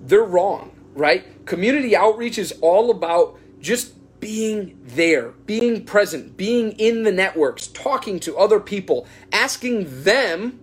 they're 0.00 0.22
wrong 0.22 0.70
right? 0.94 1.44
Community 1.46 1.96
outreach 1.96 2.38
is 2.38 2.52
all 2.60 2.90
about 2.90 3.38
just 3.60 3.94
being 4.24 4.80
there, 4.82 5.32
being 5.44 5.84
present, 5.84 6.34
being 6.34 6.72
in 6.78 7.02
the 7.02 7.12
networks, 7.12 7.66
talking 7.66 8.18
to 8.18 8.38
other 8.38 8.58
people, 8.58 9.06
asking 9.30 10.02
them 10.02 10.58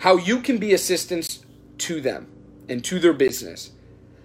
how 0.00 0.18
you 0.18 0.42
can 0.42 0.58
be 0.58 0.74
assistance 0.74 1.42
to 1.78 2.02
them 2.02 2.30
and 2.68 2.84
to 2.84 2.98
their 2.98 3.14
business. 3.14 3.70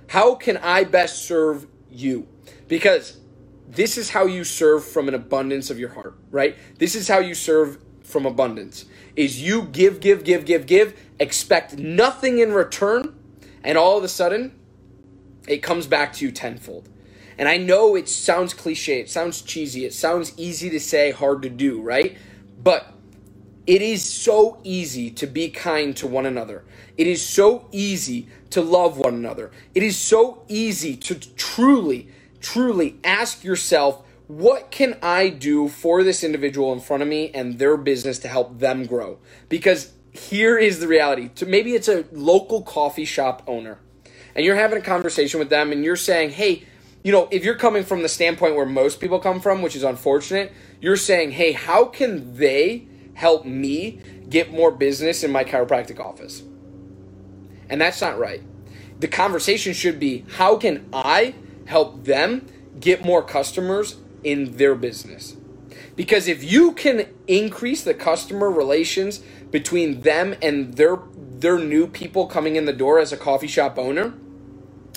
How 0.08 0.36
can 0.36 0.58
I 0.58 0.84
best 0.84 1.26
serve 1.26 1.66
you? 1.90 2.28
Because 2.68 3.22
this 3.70 3.98
is 3.98 4.10
how 4.10 4.26
you 4.26 4.44
serve 4.44 4.84
from 4.84 5.08
an 5.08 5.14
abundance 5.14 5.70
of 5.70 5.80
your 5.80 5.94
heart, 5.94 6.18
right? 6.30 6.58
This 6.78 6.94
is 6.94 7.08
how 7.08 7.20
you 7.20 7.36
serve 7.36 7.78
from 8.04 8.26
abundance. 8.26 8.84
Is 9.16 9.42
you 9.42 9.62
give, 9.72 10.02
give, 10.02 10.26
give, 10.26 10.44
give, 10.44 10.66
give, 10.66 11.00
expect 11.22 11.78
nothing 11.78 12.40
in 12.40 12.52
return, 12.52 13.18
and 13.64 13.78
all 13.78 13.98
of 13.98 14.04
a 14.04 14.10
sudden 14.10 14.60
it 15.48 15.60
comes 15.60 15.88
back 15.88 16.12
to 16.16 16.26
you 16.26 16.34
tenfold. 16.34 16.90
And 17.38 17.48
I 17.48 17.58
know 17.58 17.96
it 17.96 18.10
sounds 18.10 18.53
cliche, 18.53 19.00
it 19.00 19.10
sounds 19.10 19.41
cheesy, 19.41 19.86
it 19.86 19.94
sounds 19.94 20.34
easy 20.38 20.70
to 20.72 20.79
say, 20.79 21.12
hard 21.12 21.44
to 21.44 21.50
do, 21.50 21.82
right? 21.82 22.17
But 22.62 22.91
it 23.67 23.82
is 23.82 24.03
so 24.03 24.60
easy 24.63 25.12
to 25.12 25.27
be 25.27 25.50
kind 25.50 25.96
to 25.98 26.08
one 26.08 26.25
another. 26.25 26.63
It 26.98 27.06
is 27.06 27.22
so 27.22 27.67
easy 27.72 28.27
to 28.50 28.62
love 28.62 28.98
one 28.98 29.13
another. 29.13 29.51
It 29.75 29.84
is 29.84 29.98
so 29.98 30.44
easy 30.48 30.96
to 30.98 31.15
truly, 31.36 32.10
truly 32.39 32.98
ask 33.03 33.44
yourself, 33.44 34.03
what 34.27 34.72
can 34.72 34.98
I 35.01 35.29
do 35.29 35.67
for 35.67 36.03
this 36.03 36.24
individual 36.24 36.74
in 36.74 36.79
front 36.79 37.03
of 37.03 37.10
me 37.10 37.29
and 37.34 37.60
their 37.60 37.77
business 37.77 38.20
to 38.20 38.27
help 38.27 38.60
them 38.60 38.86
grow? 38.86 39.20
Because 39.48 39.94
here 40.12 40.58
is 40.58 40.79
the 40.79 40.88
reality. 40.88 41.29
Maybe 41.46 41.75
it's 41.75 41.88
a 41.88 42.06
local 42.12 42.62
coffee 42.62 43.06
shop 43.06 43.44
owner 43.48 43.79
and 44.36 44.46
you're 44.46 44.56
having 44.56 44.77
a 44.77 44.82
conversation 44.82 45.39
with 45.39 45.50
them 45.50 45.72
and 45.72 45.84
you're 45.84 45.96
saying, 45.96 46.29
hey, 46.29 46.63
you 47.04 47.12
know, 47.12 47.27
if 47.32 47.44
you're 47.46 47.56
coming 47.56 47.84
from 47.84 48.01
the 48.01 48.10
standpoint 48.10 48.56
where 48.56 48.66
most 48.66 49.00
people 49.00 49.20
come 49.20 49.39
from, 49.39 49.62
which 49.62 49.75
is 49.75 49.84
unfortunate, 49.84 50.51
you're 50.82 50.98
saying, 50.98 51.32
hey, 51.32 51.51
how 51.51 51.86
can 51.86 52.38
they 52.38 52.88
help 53.13 53.46
me 53.46 54.01
get 54.30 54.51
more 54.51 54.72
business 54.72 55.24
in 55.24 55.32
my 55.32 55.44
chiropractic 55.44 56.00
office? 56.00 56.44
And 57.70 57.80
that's 57.80 58.01
not 58.01 58.20
right. 58.20 58.42
The 59.00 59.08
conversation 59.08 59.74
should 59.74 60.00
be, 60.00 60.25
how 60.34 60.58
can 60.58 60.89
I 60.92 61.36
help 61.66 62.06
them 62.06 62.46
get 62.80 63.06
more 63.06 63.24
customers 63.24 63.98
in 64.24 64.58
their 64.58 64.75
business? 64.75 65.38
Because 65.96 66.27
if 66.27 66.44
you 66.44 66.74
can 66.74 67.08
increase 67.27 67.84
the 67.84 67.94
customer 67.94 68.50
relations 68.50 69.20
between 69.51 70.01
them 70.01 70.36
and 70.42 70.75
their 70.75 71.00
their 71.39 71.60
new 71.60 71.86
people 71.86 72.25
coming 72.25 72.56
in 72.56 72.66
the 72.66 72.74
door 72.74 73.00
as 73.00 73.12
a 73.13 73.18
coffee 73.18 73.48
shop 73.48 73.77
owner, 73.77 74.13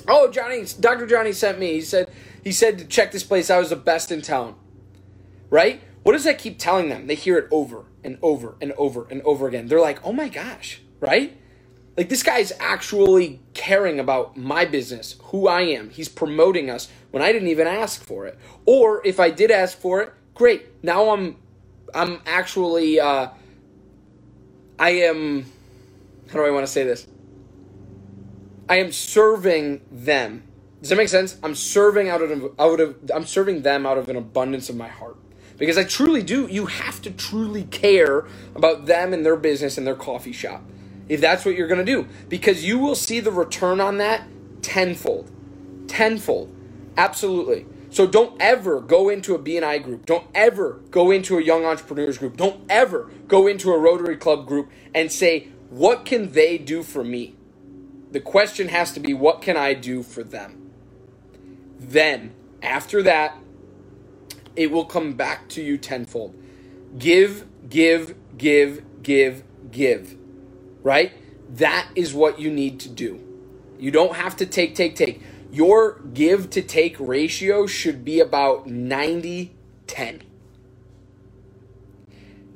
Oh, 0.08 0.30
Johnny, 0.30 0.64
Dr. 0.78 1.06
Johnny 1.06 1.32
sent 1.32 1.58
me. 1.58 1.74
He 1.74 1.80
said 1.80 2.10
he 2.42 2.52
said 2.52 2.78
to 2.78 2.84
check 2.84 3.12
this 3.12 3.24
place. 3.24 3.50
I 3.50 3.58
was 3.58 3.70
the 3.70 3.76
best 3.76 4.10
in 4.10 4.22
town. 4.22 4.56
Right? 5.50 5.82
What 6.02 6.12
does 6.12 6.24
that 6.24 6.38
keep 6.38 6.58
telling 6.58 6.88
them? 6.88 7.06
They 7.06 7.14
hear 7.14 7.36
it 7.38 7.48
over 7.50 7.84
and 8.02 8.18
over 8.22 8.56
and 8.60 8.72
over 8.72 9.06
and 9.10 9.20
over 9.22 9.48
again. 9.48 9.66
They're 9.66 9.80
like, 9.80 10.04
"Oh 10.04 10.12
my 10.12 10.28
gosh!" 10.28 10.80
Right? 11.00 11.36
Like 11.96 12.08
this 12.08 12.22
guy 12.22 12.38
is 12.38 12.54
actually 12.60 13.40
caring 13.52 14.00
about 14.00 14.36
my 14.36 14.64
business, 14.64 15.16
who 15.24 15.48
I 15.48 15.62
am. 15.62 15.90
He's 15.90 16.08
promoting 16.08 16.70
us 16.70 16.88
when 17.10 17.22
I 17.22 17.32
didn't 17.32 17.48
even 17.48 17.66
ask 17.66 18.02
for 18.02 18.26
it. 18.26 18.38
Or 18.64 19.06
if 19.06 19.20
I 19.20 19.30
did 19.30 19.50
ask 19.50 19.78
for 19.78 20.00
it, 20.00 20.12
great. 20.34 20.66
Now 20.82 21.10
I'm 21.10 21.36
I'm 21.94 22.20
actually 22.24 23.00
uh 23.00 23.28
I 24.78 24.90
am 24.90 25.44
how 26.28 26.34
do 26.34 26.44
I 26.46 26.50
want 26.50 26.64
to 26.64 26.72
say 26.72 26.84
this? 26.84 27.06
I 28.70 28.76
am 28.76 28.92
serving 28.92 29.80
them. 29.90 30.44
Does 30.80 30.90
that 30.90 30.96
make 30.96 31.08
sense? 31.08 31.36
I'm 31.42 31.56
serving 31.56 32.08
out 32.08 32.22
of 32.22 32.54
out 32.56 32.78
of 32.78 33.10
I'm 33.12 33.26
serving 33.26 33.62
them 33.62 33.84
out 33.84 33.98
of 33.98 34.08
an 34.08 34.14
abundance 34.14 34.70
of 34.70 34.76
my 34.76 34.86
heart. 34.86 35.16
Because 35.58 35.76
I 35.76 35.82
truly 35.82 36.22
do. 36.22 36.46
You 36.46 36.66
have 36.66 37.02
to 37.02 37.10
truly 37.10 37.64
care 37.64 38.26
about 38.54 38.86
them 38.86 39.12
and 39.12 39.26
their 39.26 39.34
business 39.34 39.76
and 39.76 39.84
their 39.84 39.96
coffee 39.96 40.32
shop. 40.32 40.62
If 41.08 41.20
that's 41.20 41.44
what 41.44 41.56
you're 41.56 41.66
going 41.66 41.84
to 41.84 41.92
do, 41.92 42.06
because 42.28 42.64
you 42.64 42.78
will 42.78 42.94
see 42.94 43.18
the 43.18 43.32
return 43.32 43.80
on 43.80 43.98
that 43.98 44.22
tenfold. 44.62 45.32
Tenfold. 45.88 46.54
Absolutely. 46.96 47.66
So 47.90 48.06
don't 48.06 48.40
ever 48.40 48.80
go 48.80 49.08
into 49.08 49.34
a 49.34 49.38
BNI 49.38 49.82
group. 49.82 50.06
Don't 50.06 50.28
ever 50.32 50.80
go 50.92 51.10
into 51.10 51.36
a 51.38 51.42
young 51.42 51.64
entrepreneurs 51.64 52.18
group. 52.18 52.36
Don't 52.36 52.60
ever 52.70 53.10
go 53.26 53.48
into 53.48 53.72
a 53.72 53.78
Rotary 53.78 54.16
Club 54.16 54.46
group 54.46 54.70
and 54.94 55.10
say, 55.10 55.48
"What 55.70 56.04
can 56.04 56.30
they 56.30 56.56
do 56.56 56.84
for 56.84 57.02
me?" 57.02 57.34
The 58.10 58.20
question 58.20 58.68
has 58.68 58.92
to 58.92 59.00
be 59.00 59.14
what 59.14 59.42
can 59.42 59.56
I 59.56 59.74
do 59.74 60.02
for 60.02 60.22
them? 60.22 60.70
Then 61.78 62.34
After 62.62 63.02
that, 63.02 63.38
it 64.56 64.70
will 64.70 64.84
come 64.84 65.14
back 65.14 65.48
to 65.50 65.62
you 65.62 65.78
tenfold. 65.78 66.34
Give, 66.98 67.46
give, 67.68 68.14
give, 68.36 68.82
give, 69.02 69.44
give. 69.70 70.16
Right? 70.82 71.12
That 71.56 71.88
is 71.94 72.12
what 72.12 72.38
you 72.38 72.50
need 72.50 72.80
to 72.80 72.88
do. 72.88 73.20
You 73.78 73.90
don't 73.90 74.16
have 74.16 74.36
to 74.36 74.46
take, 74.46 74.74
take, 74.74 74.94
take. 74.94 75.22
Your 75.50 76.00
give 76.12 76.50
to 76.50 76.62
take 76.62 76.96
ratio 76.98 77.66
should 77.66 78.04
be 78.04 78.20
about 78.20 78.66
90 78.66 79.52
10. 79.86 80.22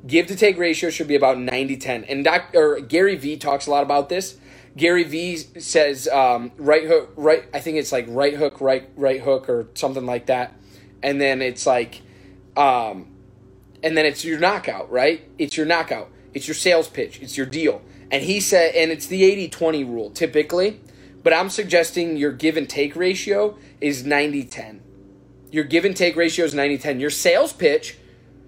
Give 0.06 0.26
to 0.26 0.36
take 0.36 0.58
ratio 0.58 0.90
should 0.90 1.08
be 1.08 1.16
about 1.16 1.38
90 1.38 1.76
10. 1.76 2.04
And 2.04 2.24
Dr. 2.24 2.80
Gary 2.80 3.16
Vee 3.16 3.36
talks 3.36 3.66
a 3.66 3.70
lot 3.70 3.82
about 3.82 4.08
this. 4.10 4.36
Gary 4.76 5.04
Vee 5.04 5.36
says 5.36 6.08
um, 6.08 6.50
right 6.56 6.84
hook, 6.84 7.12
right. 7.16 7.44
I 7.54 7.60
think 7.60 7.76
it's 7.76 7.92
like 7.92 8.06
right 8.08 8.34
hook, 8.34 8.60
right, 8.60 8.88
right 8.96 9.20
hook, 9.20 9.48
or 9.48 9.68
something 9.74 10.04
like 10.04 10.26
that. 10.26 10.54
And 11.02 11.20
then 11.20 11.42
it's 11.42 11.66
like, 11.66 12.02
um, 12.56 13.08
and 13.82 13.96
then 13.96 14.06
it's 14.06 14.24
your 14.24 14.38
knockout, 14.38 14.90
right? 14.90 15.28
It's 15.38 15.56
your 15.56 15.66
knockout. 15.66 16.10
It's 16.32 16.48
your 16.48 16.54
sales 16.54 16.88
pitch. 16.88 17.20
It's 17.20 17.36
your 17.36 17.46
deal. 17.46 17.82
And 18.10 18.22
he 18.22 18.40
said, 18.40 18.74
and 18.74 18.90
it's 18.90 19.06
the 19.06 19.22
80 19.24 19.48
20 19.48 19.84
rule 19.84 20.10
typically, 20.10 20.80
but 21.22 21.32
I'm 21.32 21.50
suggesting 21.50 22.16
your 22.16 22.32
give 22.32 22.56
and 22.56 22.68
take 22.68 22.96
ratio 22.96 23.56
is 23.80 24.04
90 24.04 24.44
10. 24.44 24.82
Your 25.50 25.64
give 25.64 25.84
and 25.84 25.96
take 25.96 26.16
ratio 26.16 26.44
is 26.44 26.54
90 26.54 26.78
10. 26.78 27.00
Your 27.00 27.10
sales 27.10 27.52
pitch 27.52 27.96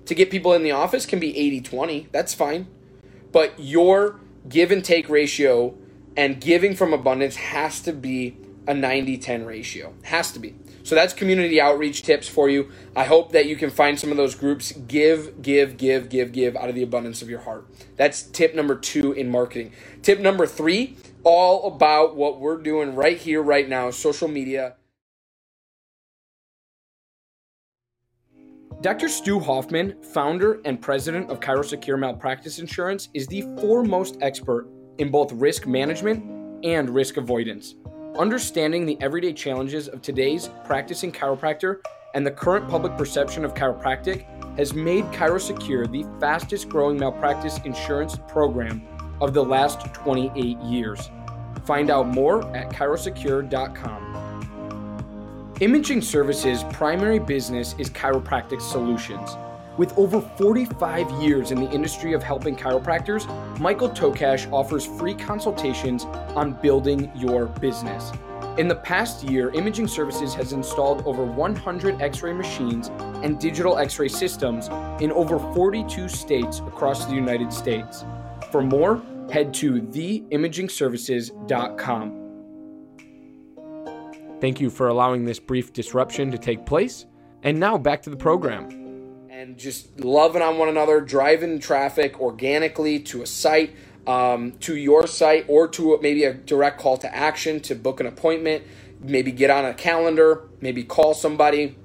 to 0.06 0.14
get 0.14 0.30
people 0.30 0.52
in 0.54 0.62
the 0.62 0.73
office 0.73 1.06
can 1.06 1.21
be 1.21 1.37
80 1.37 1.61
20. 1.61 2.09
That's 2.11 2.35
fine. 2.35 2.66
But 3.30 3.54
your 3.59 4.21
give 4.49 4.73
and 4.73 4.85
take 4.85 5.09
ratio 5.09 5.76
and 6.16 6.40
giving 6.40 6.75
from 6.75 6.92
abundance 6.92 7.37
has 7.37 7.80
to 7.82 7.92
be 7.92 8.37
a 8.66 8.75
90 8.75 9.18
10 9.18 9.44
ratio. 9.44 9.94
Has 10.02 10.32
to 10.32 10.38
be. 10.38 10.54
So 10.82 10.94
that's 10.94 11.12
community 11.12 11.61
outreach 11.61 12.02
tips 12.02 12.28
for 12.28 12.49
you. 12.49 12.70
I 12.94 13.04
hope 13.04 13.32
that 13.32 13.46
you 13.46 13.56
can 13.56 13.70
find 13.70 13.99
some 13.99 14.11
of 14.11 14.16
those 14.16 14.35
groups. 14.35 14.73
Give, 14.73 15.42
give, 15.42 15.76
give, 15.76 16.08
give, 16.08 16.32
give 16.32 16.56
out 16.56 16.68
of 16.68 16.75
the 16.75 16.82
abundance 16.82 17.23
of 17.23 17.30
your 17.30 17.40
heart. 17.40 17.66
That's 17.96 18.23
tip 18.23 18.54
number 18.54 18.76
two 18.76 19.12
in 19.12 19.28
marketing. 19.28 19.73
Tip 20.02 20.20
number 20.20 20.46
three, 20.46 20.96
all 21.25 21.66
about 21.66 22.16
what 22.16 22.40
we're 22.40 22.58
doing 22.58 22.94
right 22.94 23.18
here, 23.18 23.42
right 23.42 23.68
now, 23.68 23.90
social 23.90 24.28
media. 24.28 24.76
Dr. 28.82 29.08
Stu 29.08 29.40
Hoffman, 29.40 30.00
founder 30.02 30.61
and 30.64 30.80
president 30.80 31.30
of 31.30 31.40
ChiroSecure 31.40 31.99
Malpractice 31.99 32.58
Insurance, 32.58 33.08
is 33.14 33.26
the 33.26 33.42
foremost 33.58 34.18
expert 34.20 34.68
in 34.98 35.10
both 35.10 35.32
risk 35.32 35.66
management 35.66 36.64
and 36.64 36.90
risk 36.90 37.16
avoidance. 37.16 37.74
Understanding 38.18 38.86
the 38.86 38.96
everyday 39.00 39.32
challenges 39.32 39.88
of 39.88 40.00
today's 40.02 40.48
practicing 40.64 41.12
chiropractor 41.12 41.80
and 42.14 42.26
the 42.26 42.30
current 42.30 42.68
public 42.68 42.96
perception 42.96 43.44
of 43.44 43.54
chiropractic 43.54 44.24
has 44.56 44.72
made 44.72 45.04
ChiroSecure 45.06 45.90
the 45.90 46.04
fastest 46.18 46.68
growing 46.68 46.98
malpractice 46.98 47.58
insurance 47.64 48.16
program 48.26 48.82
of 49.20 49.34
the 49.34 49.44
last 49.44 49.92
28 49.92 50.58
years. 50.60 51.10
Find 51.64 51.90
out 51.90 52.08
more 52.08 52.42
at 52.56 52.70
chirosecure.com. 52.70 54.06
Imaging 55.60 56.02
Services' 56.02 56.64
primary 56.72 57.18
business 57.18 57.74
is 57.78 57.90
chiropractic 57.90 58.60
solutions. 58.60 59.36
With 59.76 59.97
over 59.99 60.21
45 60.21 61.11
years 61.23 61.50
in 61.50 61.61
the 61.61 61.68
industry 61.71 62.14
of 62.14 62.23
helping 62.23 62.56
chiropractors, 62.56 63.26
Michael 63.61 63.90
Tokash 63.90 64.50
offers 64.50 64.87
free 64.87 65.14
consultations 65.14 66.06
on 66.35 66.54
building 66.62 67.12
your 67.14 67.45
business. 67.47 68.11
In 68.56 68.68
the 68.68 68.76
past 68.76 69.25
year, 69.25 69.50
Imaging 69.50 69.87
Services 69.87 70.33
has 70.35 70.54
installed 70.54 71.06
over 71.06 71.26
100 71.26 72.00
x 72.00 72.23
ray 72.23 72.33
machines 72.33 72.90
and 73.23 73.38
digital 73.38 73.76
x 73.76 73.99
ray 73.99 74.09
systems 74.09 74.68
in 75.02 75.12
over 75.12 75.38
42 75.54 76.09
states 76.09 76.61
across 76.61 77.04
the 77.04 77.14
United 77.14 77.52
States. 77.52 78.06
For 78.50 78.62
more, 78.62 79.02
head 79.30 79.52
to 79.54 79.83
theimagingservices.com. 79.83 82.23
Thank 84.40 84.61
you 84.61 84.71
for 84.71 84.88
allowing 84.88 85.25
this 85.25 85.38
brief 85.38 85.75
disruption 85.75 86.30
to 86.30 86.39
take 86.39 86.65
place. 86.65 87.04
And 87.43 87.60
now 87.60 87.76
back 87.76 88.00
to 88.02 88.10
the 88.10 88.17
program 88.17 88.85
and 89.36 89.58
just 89.58 90.00
loving 90.00 90.40
on 90.40 90.56
one 90.56 90.70
another, 90.70 90.99
driving 90.99 91.58
traffic 91.58 92.18
organically 92.18 92.99
to 92.99 93.20
a 93.20 93.26
site, 93.26 93.76
um, 94.06 94.52
to 94.60 94.75
your 94.75 95.06
site, 95.06 95.44
or 95.46 95.68
to 95.68 95.99
maybe 96.00 96.25
a 96.25 96.32
direct 96.32 96.80
call 96.80 96.96
to 96.96 97.14
action 97.14 97.60
to 97.60 97.75
book 97.75 98.00
an 98.00 98.06
appointment, 98.06 98.64
maybe 98.99 99.30
get 99.30 99.50
on 99.50 99.66
a 99.66 99.75
calendar, 99.75 100.49
maybe 100.62 100.82
call 100.82 101.12
somebody, 101.12 101.76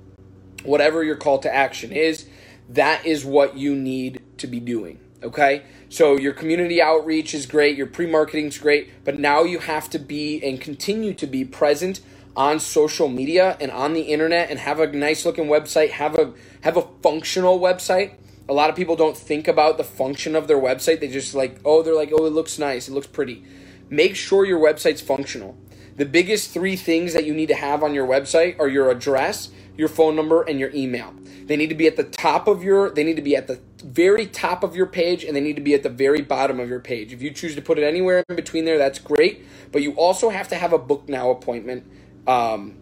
whatever 0.64 1.04
your 1.04 1.18
call 1.18 1.40
to 1.40 1.54
action 1.54 1.92
is, 1.92 2.26
that 2.70 3.06
is 3.06 3.26
what 3.26 3.58
you 3.58 3.76
need 3.76 4.22
to 4.38 4.48
be 4.48 4.62
doing. 4.62 4.98
Okay? 5.22 5.64
So 5.90 6.16
your 6.16 6.32
community 6.32 6.82
outreach 6.82 7.34
is 7.34 7.46
great, 7.46 7.76
your 7.76 7.88
pre 7.88 8.06
marketing 8.06 8.46
is 8.46 8.58
great, 8.58 9.04
but 9.04 9.20
now 9.20 9.44
you 9.44 9.60
have 9.60 9.90
to 9.90 10.00
be 10.00 10.42
and 10.42 10.62
continue 10.62 11.14
to 11.16 11.28
be 11.28 11.44
present 11.44 12.00
on 12.34 12.62
social 12.62 13.10
media 13.10 13.58
and 13.60 13.70
on 13.72 13.92
the 13.92 14.04
internet 14.04 14.50
and 14.50 14.58
have 14.58 14.80
a 14.80 14.88
nice 14.88 15.26
looking 15.26 15.48
website, 15.48 15.90
have 15.90 16.16
a 16.16 16.34
have 16.62 16.78
a 16.78 16.88
functional 17.02 17.60
website. 17.60 18.16
A 18.50 18.54
lot 18.54 18.70
of 18.70 18.76
people 18.76 18.96
don't 18.96 19.18
think 19.18 19.48
about 19.48 19.78
the 19.78 19.84
function 19.84 20.36
of 20.36 20.48
their 20.48 20.60
website. 20.60 21.00
They 21.00 21.08
just 21.08 21.34
like, 21.34 21.60
oh, 21.64 21.84
they're 21.84 21.96
like, 21.96 22.12
oh, 22.14 22.26
it 22.26 22.34
looks 22.34 22.58
nice, 22.58 22.88
it 22.88 22.94
looks 22.94 23.08
pretty. 23.08 23.44
Make 23.90 24.16
sure 24.16 24.46
your 24.46 24.60
website's 24.60 25.02
functional. 25.02 25.58
The 25.98 26.06
biggest 26.06 26.52
three 26.52 26.76
things 26.76 27.14
that 27.14 27.26
you 27.26 27.34
need 27.34 27.48
to 27.48 27.56
have 27.56 27.84
on 27.84 27.94
your 27.94 28.08
website 28.08 28.60
are 28.60 28.68
your 28.68 28.90
address, 28.90 29.50
your 29.78 29.90
phone 29.90 30.16
number, 30.16 30.42
and 30.44 30.60
your 30.60 30.72
email. 30.74 31.14
They 31.46 31.58
need 31.58 31.70
to 31.70 31.76
be 31.76 31.88
at 31.88 31.98
the 31.98 32.04
top 32.06 32.48
of 32.48 32.64
your 32.64 32.92
they 32.92 33.04
need 33.04 33.18
to 33.18 33.22
be 33.22 33.36
at 33.36 33.48
the 33.48 33.60
very 33.84 34.26
top 34.26 34.64
of 34.64 34.76
your 34.76 34.86
page 34.86 35.24
and 35.24 35.36
they 35.36 35.42
need 35.42 35.56
to 35.58 35.62
be 35.62 35.74
at 35.74 35.84
the 35.84 35.90
very 35.90 36.22
bottom 36.22 36.60
of 36.60 36.70
your 36.70 36.80
page. 36.80 37.12
If 37.12 37.22
you 37.22 37.32
choose 37.32 37.56
to 37.56 37.62
put 37.62 37.78
it 37.78 37.84
anywhere 37.84 38.24
in 38.30 38.36
between 38.36 38.66
there, 38.66 38.78
that's 38.78 39.00
great. 39.00 39.46
But 39.72 39.82
you 39.82 39.92
also 39.94 40.30
have 40.30 40.48
to 40.50 40.56
have 40.56 40.72
a 40.72 40.78
book 40.78 41.10
now 41.10 41.30
appointment 41.30 41.86
um, 42.28 42.78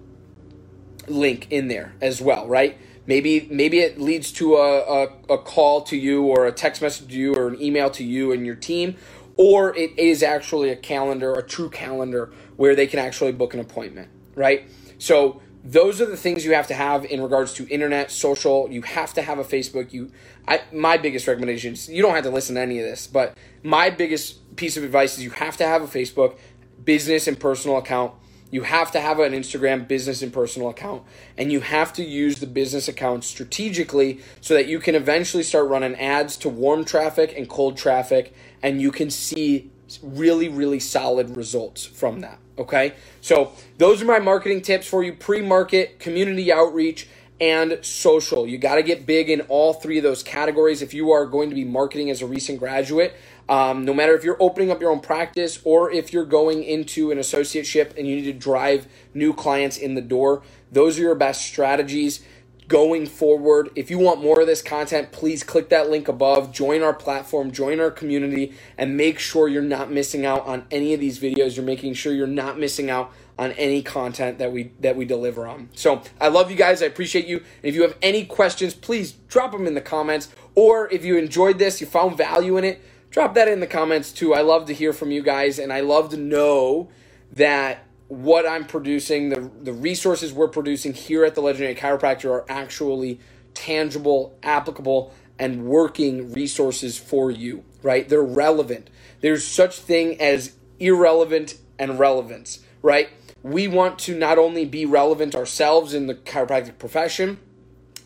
link 1.08 1.48
in 1.50 1.68
there 1.68 1.94
as 2.02 2.22
well, 2.22 2.48
right? 2.48 2.78
Maybe 3.10 3.48
maybe 3.50 3.80
it 3.80 4.00
leads 4.00 4.32
to 4.34 4.58
a, 4.58 5.04
a, 5.04 5.34
a 5.34 5.38
call 5.40 5.82
to 5.82 5.98
you 5.98 6.26
or 6.26 6.46
a 6.46 6.52
text 6.52 6.80
message 6.80 7.08
to 7.08 7.16
you 7.16 7.34
or 7.34 7.48
an 7.48 7.60
email 7.60 7.90
to 7.90 8.04
you 8.04 8.32
and 8.32 8.46
your 8.46 8.54
team, 8.54 8.98
or 9.36 9.76
it 9.76 9.98
is 9.98 10.22
actually 10.22 10.70
a 10.70 10.76
calendar, 10.76 11.34
a 11.34 11.42
true 11.42 11.72
calendar 11.72 12.32
where 12.56 12.76
they 12.76 12.86
can 12.86 13.00
actually 13.00 13.32
book 13.32 13.56
an 13.56 13.60
appointment, 13.60 14.10
right? 14.36 14.70
So 15.00 15.42
those 15.64 16.00
are 16.00 16.06
the 16.06 16.18
things 16.18 16.46
you 16.46 16.54
have 16.54 16.68
to 16.68 16.76
have 16.76 17.04
in 17.04 17.20
regards 17.20 17.56
to 17.56 17.68
internet, 17.70 18.12
social. 18.12 18.70
You 18.70 18.84
have 18.84 19.12
to 19.16 19.24
have 19.24 19.40
a 19.40 19.44
Facebook. 19.44 19.92
You, 19.92 20.12
I, 20.48 20.62
my 20.72 20.98
biggest 20.98 21.26
recommendation 21.26 21.74
is 21.74 21.90
you 21.90 22.04
don't 22.04 22.14
have 22.14 22.26
to 22.26 22.30
listen 22.30 22.56
to 22.58 22.62
any 22.62 22.78
of 22.78 22.86
this, 22.86 23.08
but 23.08 23.36
my 23.64 23.90
biggest 23.90 24.56
piece 24.56 24.78
of 24.78 24.84
advice 24.84 25.18
is 25.18 25.24
you 25.24 25.32
have 25.32 25.58
to 25.58 25.66
have 25.66 25.82
a 25.82 25.88
Facebook 25.88 26.38
business 26.86 27.28
and 27.28 27.40
personal 27.40 27.78
account 27.78 28.14
you 28.52 28.64
have 28.64 28.92
to 28.92 29.00
have 29.00 29.20
an 29.20 29.34
Instagram 29.34 29.88
business 29.88 30.22
and 30.22 30.34
personal 30.34 30.70
account, 30.70 31.04
and 31.38 31.52
you 31.52 31.62
have 31.62 31.94
to 31.94 32.04
use 32.04 32.40
the 32.40 32.48
business 32.48 32.88
account 32.88 33.24
strategically 33.24 34.20
so 34.42 34.54
that 34.54 34.68
you 34.68 34.80
can 34.80 34.96
eventually 34.96 35.44
start 35.44 35.68
running 35.68 35.96
ads 35.96 36.38
to 36.38 36.50
warm 36.50 36.84
traffic 36.84 37.34
and 37.38 37.48
cold 37.48 37.78
traffic, 37.78 38.34
and 38.64 38.82
you 38.82 38.92
can 38.92 39.10
see 39.10 39.70
really, 40.04 40.50
really 40.50 40.80
solid 40.80 41.36
results 41.36 41.86
from 41.86 42.22
that. 42.22 42.40
Okay, 42.58 42.94
so 43.22 43.54
those 43.78 44.02
are 44.02 44.06
my 44.06 44.20
marketing 44.20 44.62
tips 44.62 44.88
for 44.88 45.04
you 45.04 45.14
pre 45.14 45.42
market, 45.42 46.00
community 46.00 46.52
outreach, 46.52 47.08
and 47.40 47.80
social. 47.82 48.46
You 48.46 48.58
got 48.58 48.76
to 48.76 48.84
get 48.84 49.06
big 49.06 49.30
in 49.30 49.42
all 49.42 49.74
three 49.74 49.98
of 49.98 50.04
those 50.04 50.24
categories 50.24 50.82
if 50.82 50.94
you 50.94 51.12
are 51.12 51.26
going 51.26 51.50
to 51.50 51.56
be 51.56 51.64
marketing 51.64 52.10
as 52.10 52.22
a 52.22 52.26
recent 52.26 52.60
graduate. 52.60 53.16
Um, 53.50 53.84
no 53.84 53.96
matter 53.96 54.16
if 54.16 54.24
you're 54.24 54.38
opening 54.40 54.70
up 54.70 54.80
your 54.80 54.92
own 54.92 55.00
practice 55.00 55.60
or 55.64 55.92
if 55.92 56.14
you're 56.14 56.24
going 56.24 56.64
into 56.64 57.10
an 57.10 57.18
associateship 57.18 57.98
and 57.98 58.08
you 58.08 58.18
need 58.18 58.26
to 58.26 58.34
drive 58.34 58.88
new 59.16 59.34
clients 59.34 59.76
in 59.76 59.96
the 59.96 60.02
door, 60.02 60.44
those 60.72 61.00
are 61.00 61.02
your 61.02 61.16
best 61.16 61.42
strategies 61.46 62.24
going 62.68 63.08
forward. 63.08 63.72
If 63.76 63.90
you 63.90 63.98
want 63.98 64.22
more 64.22 64.40
of 64.40 64.46
this 64.46 64.62
content, 64.62 65.12
please 65.12 65.44
click 65.44 65.70
that 65.70 65.90
link 65.90 66.08
above, 66.08 66.54
join 66.54 66.84
our 66.84 66.94
platform, 66.94 67.52
join 67.52 67.80
our 67.80 67.90
community, 67.90 68.54
and 68.78 68.96
make 68.96 69.18
sure 69.18 69.48
you're 69.48 69.64
not 69.64 69.92
missing 69.92 70.24
out 70.24 70.46
on 70.46 70.68
any 70.70 70.94
of 70.94 71.00
these 71.00 71.20
videos. 71.20 71.56
You're 71.56 71.66
making 71.66 71.96
sure 71.96 72.14
you're 72.14 72.28
not 72.28 72.60
missing 72.60 72.92
out 72.92 73.12
on 73.40 73.54
any 73.54 73.82
content 73.82 74.38
that 74.38 74.52
we 74.52 74.72
that 74.82 74.96
we 74.96 75.06
deliver 75.06 75.48
on. 75.48 75.70
So 75.74 76.04
I 76.22 76.28
love 76.28 76.52
you 76.52 76.58
guys. 76.58 76.84
I 76.84 76.86
appreciate 76.86 77.26
you. 77.26 77.38
And 77.38 77.46
if 77.64 77.74
you 77.74 77.82
have 77.82 77.96
any 78.02 78.26
questions, 78.26 78.76
please 78.76 79.14
drop 79.14 79.54
them 79.54 79.66
in 79.66 79.74
the 79.74 79.82
comments. 79.82 80.30
Or 80.54 80.88
if 80.92 81.04
you 81.04 81.18
enjoyed 81.18 81.58
this, 81.58 81.82
you 81.82 81.88
found 81.88 82.18
value 82.18 82.58
in 82.58 82.66
it, 82.66 82.82
drop 83.12 83.34
that 83.36 83.48
in 83.48 83.60
the 83.60 83.68
comments 83.68 84.12
too. 84.12 84.34
I 84.34 84.42
love 84.42 84.66
to 84.66 84.74
hear 84.74 84.94
from 84.94 85.12
you 85.12 85.22
guys, 85.22 85.60
and 85.60 85.72
I 85.72 85.82
love 85.82 86.10
to 86.10 86.18
know 86.18 86.90
that 87.34 87.86
what 88.08 88.48
I'm 88.48 88.66
producing, 88.66 89.30
the 89.30 89.52
the 89.62 89.74
resources 89.74 90.34
we're 90.34 90.48
producing 90.48 90.94
here 90.94 91.26
at 91.26 91.36
the 91.36 91.42
Legendary 91.42 91.76
Chiropractor 91.76 92.30
are 92.30 92.46
actually 92.50 93.20
tangible, 93.54 94.38
applicable, 94.44 95.14
and 95.38 95.66
working 95.66 96.34
resources 96.34 96.98
for 96.98 97.32
you. 97.32 97.64
Right? 97.82 98.08
They're 98.08 98.22
relevant. 98.22 98.90
There's 99.22 99.46
such 99.46 99.80
thing 99.80 100.20
as 100.22 100.54
irrelevant 100.80 101.58
and 101.78 102.00
relevance. 102.00 102.60
Right? 102.82 103.10
we 103.44 103.68
want 103.68 104.00
to 104.00 104.18
not 104.18 104.38
only 104.38 104.66
be 104.66 104.86
relevant 104.86 105.36
ourselves 105.36 105.94
in 105.94 106.08
the 106.08 106.16
chiropractic 106.16 106.78
profession, 106.78 107.40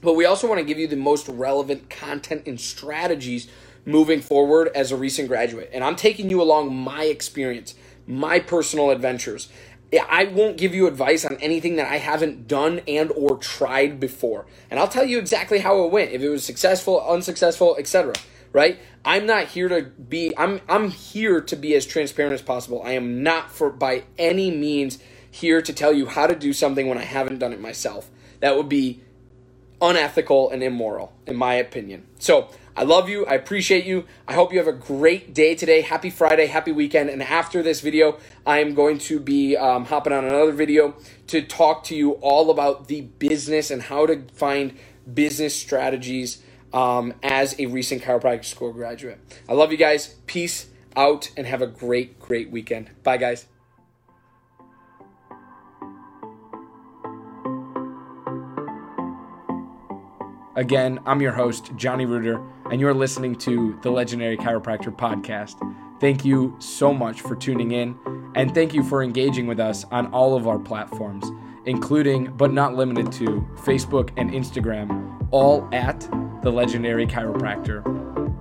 but 0.03 0.13
we 0.13 0.25
also 0.25 0.47
want 0.47 0.59
to 0.59 0.65
give 0.65 0.77
you 0.77 0.87
the 0.87 0.95
most 0.95 1.27
relevant 1.27 1.89
content 1.89 2.43
and 2.45 2.59
strategies 2.59 3.47
moving 3.85 4.21
forward 4.21 4.69
as 4.75 4.91
a 4.91 4.97
recent 4.97 5.27
graduate. 5.27 5.69
And 5.73 5.83
I'm 5.83 5.95
taking 5.95 6.29
you 6.29 6.41
along 6.41 6.75
my 6.75 7.05
experience, 7.05 7.75
my 8.05 8.39
personal 8.39 8.91
adventures. 8.91 9.49
I 10.09 10.25
won't 10.25 10.57
give 10.57 10.73
you 10.73 10.87
advice 10.87 11.23
on 11.23 11.37
anything 11.37 11.75
that 11.75 11.91
I 11.91 11.97
haven't 11.97 12.47
done 12.47 12.81
and 12.87 13.11
or 13.11 13.37
tried 13.37 13.99
before. 13.99 14.47
And 14.71 14.79
I'll 14.79 14.87
tell 14.87 15.05
you 15.05 15.19
exactly 15.19 15.59
how 15.59 15.83
it 15.83 15.91
went, 15.91 16.11
if 16.11 16.21
it 16.21 16.29
was 16.29 16.43
successful, 16.43 17.05
unsuccessful, 17.07 17.75
etc. 17.77 18.13
Right? 18.51 18.79
I'm 19.05 19.25
not 19.25 19.47
here 19.47 19.67
to 19.69 19.83
be 19.83 20.33
I'm 20.37 20.61
I'm 20.67 20.89
here 20.89 21.41
to 21.41 21.55
be 21.55 21.75
as 21.75 21.85
transparent 21.85 22.33
as 22.33 22.41
possible. 22.41 22.81
I 22.83 22.93
am 22.93 23.21
not 23.21 23.51
for 23.51 23.69
by 23.69 24.03
any 24.17 24.49
means 24.49 24.99
here 25.29 25.61
to 25.61 25.73
tell 25.73 25.93
you 25.93 26.07
how 26.07 26.27
to 26.27 26.35
do 26.35 26.53
something 26.53 26.87
when 26.87 26.97
I 26.97 27.03
haven't 27.03 27.39
done 27.39 27.53
it 27.53 27.61
myself. 27.61 28.09
That 28.39 28.55
would 28.55 28.69
be 28.69 29.02
unethical 29.83 30.49
and 30.49 30.63
immoral 30.63 31.13
in 31.27 31.35
my 31.35 31.53
opinion. 31.55 32.07
So, 32.17 32.49
I 32.75 32.83
love 32.83 33.07
you. 33.07 33.23
I 33.27 33.35
appreciate 33.35 33.85
you. 33.85 34.05
I 34.27 34.33
hope 34.33 34.51
you 34.51 34.57
have 34.57 34.67
a 34.67 34.73
great 34.73 35.33
day 35.35 35.53
today. 35.53 35.81
Happy 35.81 36.09
Friday. 36.09 36.47
Happy 36.47 36.71
weekend. 36.71 37.11
And 37.11 37.21
after 37.21 37.61
this 37.61 37.81
video, 37.81 38.17
I 38.47 38.59
am 38.59 38.73
going 38.73 38.97
to 38.99 39.19
be 39.19 39.55
um, 39.55 39.85
hopping 39.85 40.11
on 40.11 40.25
another 40.25 40.51
video 40.51 40.95
to 41.27 41.43
talk 41.43 41.83
to 41.85 41.95
you 41.95 42.13
all 42.13 42.49
about 42.49 42.87
the 42.87 43.01
business 43.01 43.69
and 43.69 43.83
how 43.83 44.07
to 44.07 44.23
find 44.33 44.75
business 45.13 45.55
strategies 45.55 46.41
um, 46.73 47.13
as 47.21 47.55
a 47.59 47.67
recent 47.67 48.01
chiropractic 48.01 48.45
school 48.45 48.73
graduate. 48.73 49.19
I 49.47 49.53
love 49.53 49.71
you 49.71 49.77
guys. 49.77 50.15
Peace 50.25 50.67
out 50.95 51.29
and 51.37 51.45
have 51.45 51.61
a 51.61 51.67
great, 51.67 52.19
great 52.19 52.49
weekend. 52.49 52.89
Bye, 53.03 53.17
guys. 53.17 53.45
Again, 60.55 60.99
I'm 61.07 61.19
your 61.19 61.31
host, 61.31 61.71
Johnny 61.75 62.05
Reuter, 62.05 62.39
and 62.69 62.79
you're 62.79 62.93
listening 62.93 63.35
to 63.37 63.75
the 63.81 63.89
Legendary 63.89 64.37
Chiropractor 64.37 64.95
Podcast. 64.95 65.55
Thank 65.99 66.23
you 66.23 66.55
so 66.59 66.93
much 66.93 67.21
for 67.21 67.35
tuning 67.35 67.71
in, 67.71 67.97
and 68.35 68.53
thank 68.53 68.71
you 68.71 68.83
for 68.83 69.01
engaging 69.01 69.47
with 69.47 69.59
us 69.59 69.83
on 69.85 70.13
all 70.13 70.35
of 70.35 70.47
our 70.47 70.59
platforms, 70.59 71.25
including 71.65 72.31
but 72.37 72.53
not 72.53 72.75
limited 72.75 73.11
to 73.13 73.47
Facebook 73.55 74.11
and 74.15 74.29
Instagram, 74.29 75.27
all 75.31 75.67
at 75.71 76.07
the 76.43 76.51
Legendary 76.51 77.07
Chiropractor. 77.07 77.83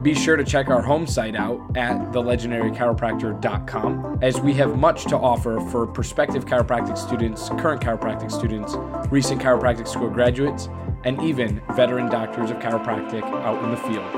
Be 0.02 0.14
sure 0.14 0.36
to 0.36 0.44
check 0.44 0.68
our 0.68 0.82
home 0.82 1.06
site 1.06 1.34
out 1.34 1.62
at 1.78 1.96
thelegendarychiropractor.com 2.12 4.18
as 4.20 4.38
we 4.38 4.52
have 4.54 4.76
much 4.76 5.04
to 5.04 5.16
offer 5.16 5.60
for 5.70 5.86
prospective 5.86 6.44
chiropractic 6.44 6.98
students, 6.98 7.48
current 7.50 7.80
chiropractic 7.80 8.30
students, 8.30 8.74
recent 9.10 9.40
chiropractic 9.40 9.88
school 9.88 10.10
graduates, 10.10 10.68
and 11.04 11.20
even 11.22 11.60
veteran 11.74 12.08
doctors 12.08 12.50
of 12.50 12.58
chiropractic 12.58 13.22
out 13.22 13.62
in 13.64 13.70
the 13.70 13.76
field. 13.76 14.14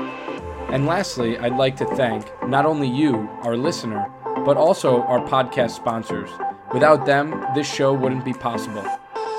And 0.71 0.85
lastly, 0.85 1.37
I'd 1.37 1.55
like 1.55 1.75
to 1.77 1.85
thank 1.95 2.25
not 2.47 2.65
only 2.65 2.87
you, 2.87 3.29
our 3.43 3.55
listener, 3.55 4.11
but 4.45 4.57
also 4.57 5.03
our 5.03 5.19
podcast 5.19 5.71
sponsors. 5.71 6.29
Without 6.73 7.05
them, 7.05 7.45
this 7.55 7.71
show 7.71 7.93
wouldn't 7.93 8.25
be 8.25 8.33
possible. 8.33 8.85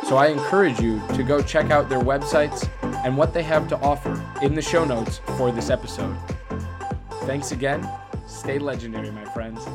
So 0.04 0.16
I 0.16 0.28
encourage 0.28 0.80
you 0.80 1.02
to 1.14 1.22
go 1.22 1.42
check 1.42 1.70
out 1.70 1.88
their 1.88 2.00
websites 2.00 2.68
and 3.04 3.16
what 3.16 3.35
they 3.35 3.42
have 3.42 3.68
to 3.68 3.78
offer 3.80 4.22
in 4.40 4.54
the 4.54 4.62
show 4.62 4.85
notes 4.85 5.20
for 5.37 5.50
this 5.50 5.68
episode. 5.68 6.16
Thanks 7.22 7.52
again. 7.52 7.88
Stay 8.26 8.59
legendary, 8.59 9.11
my 9.11 9.24
friends. 9.24 9.66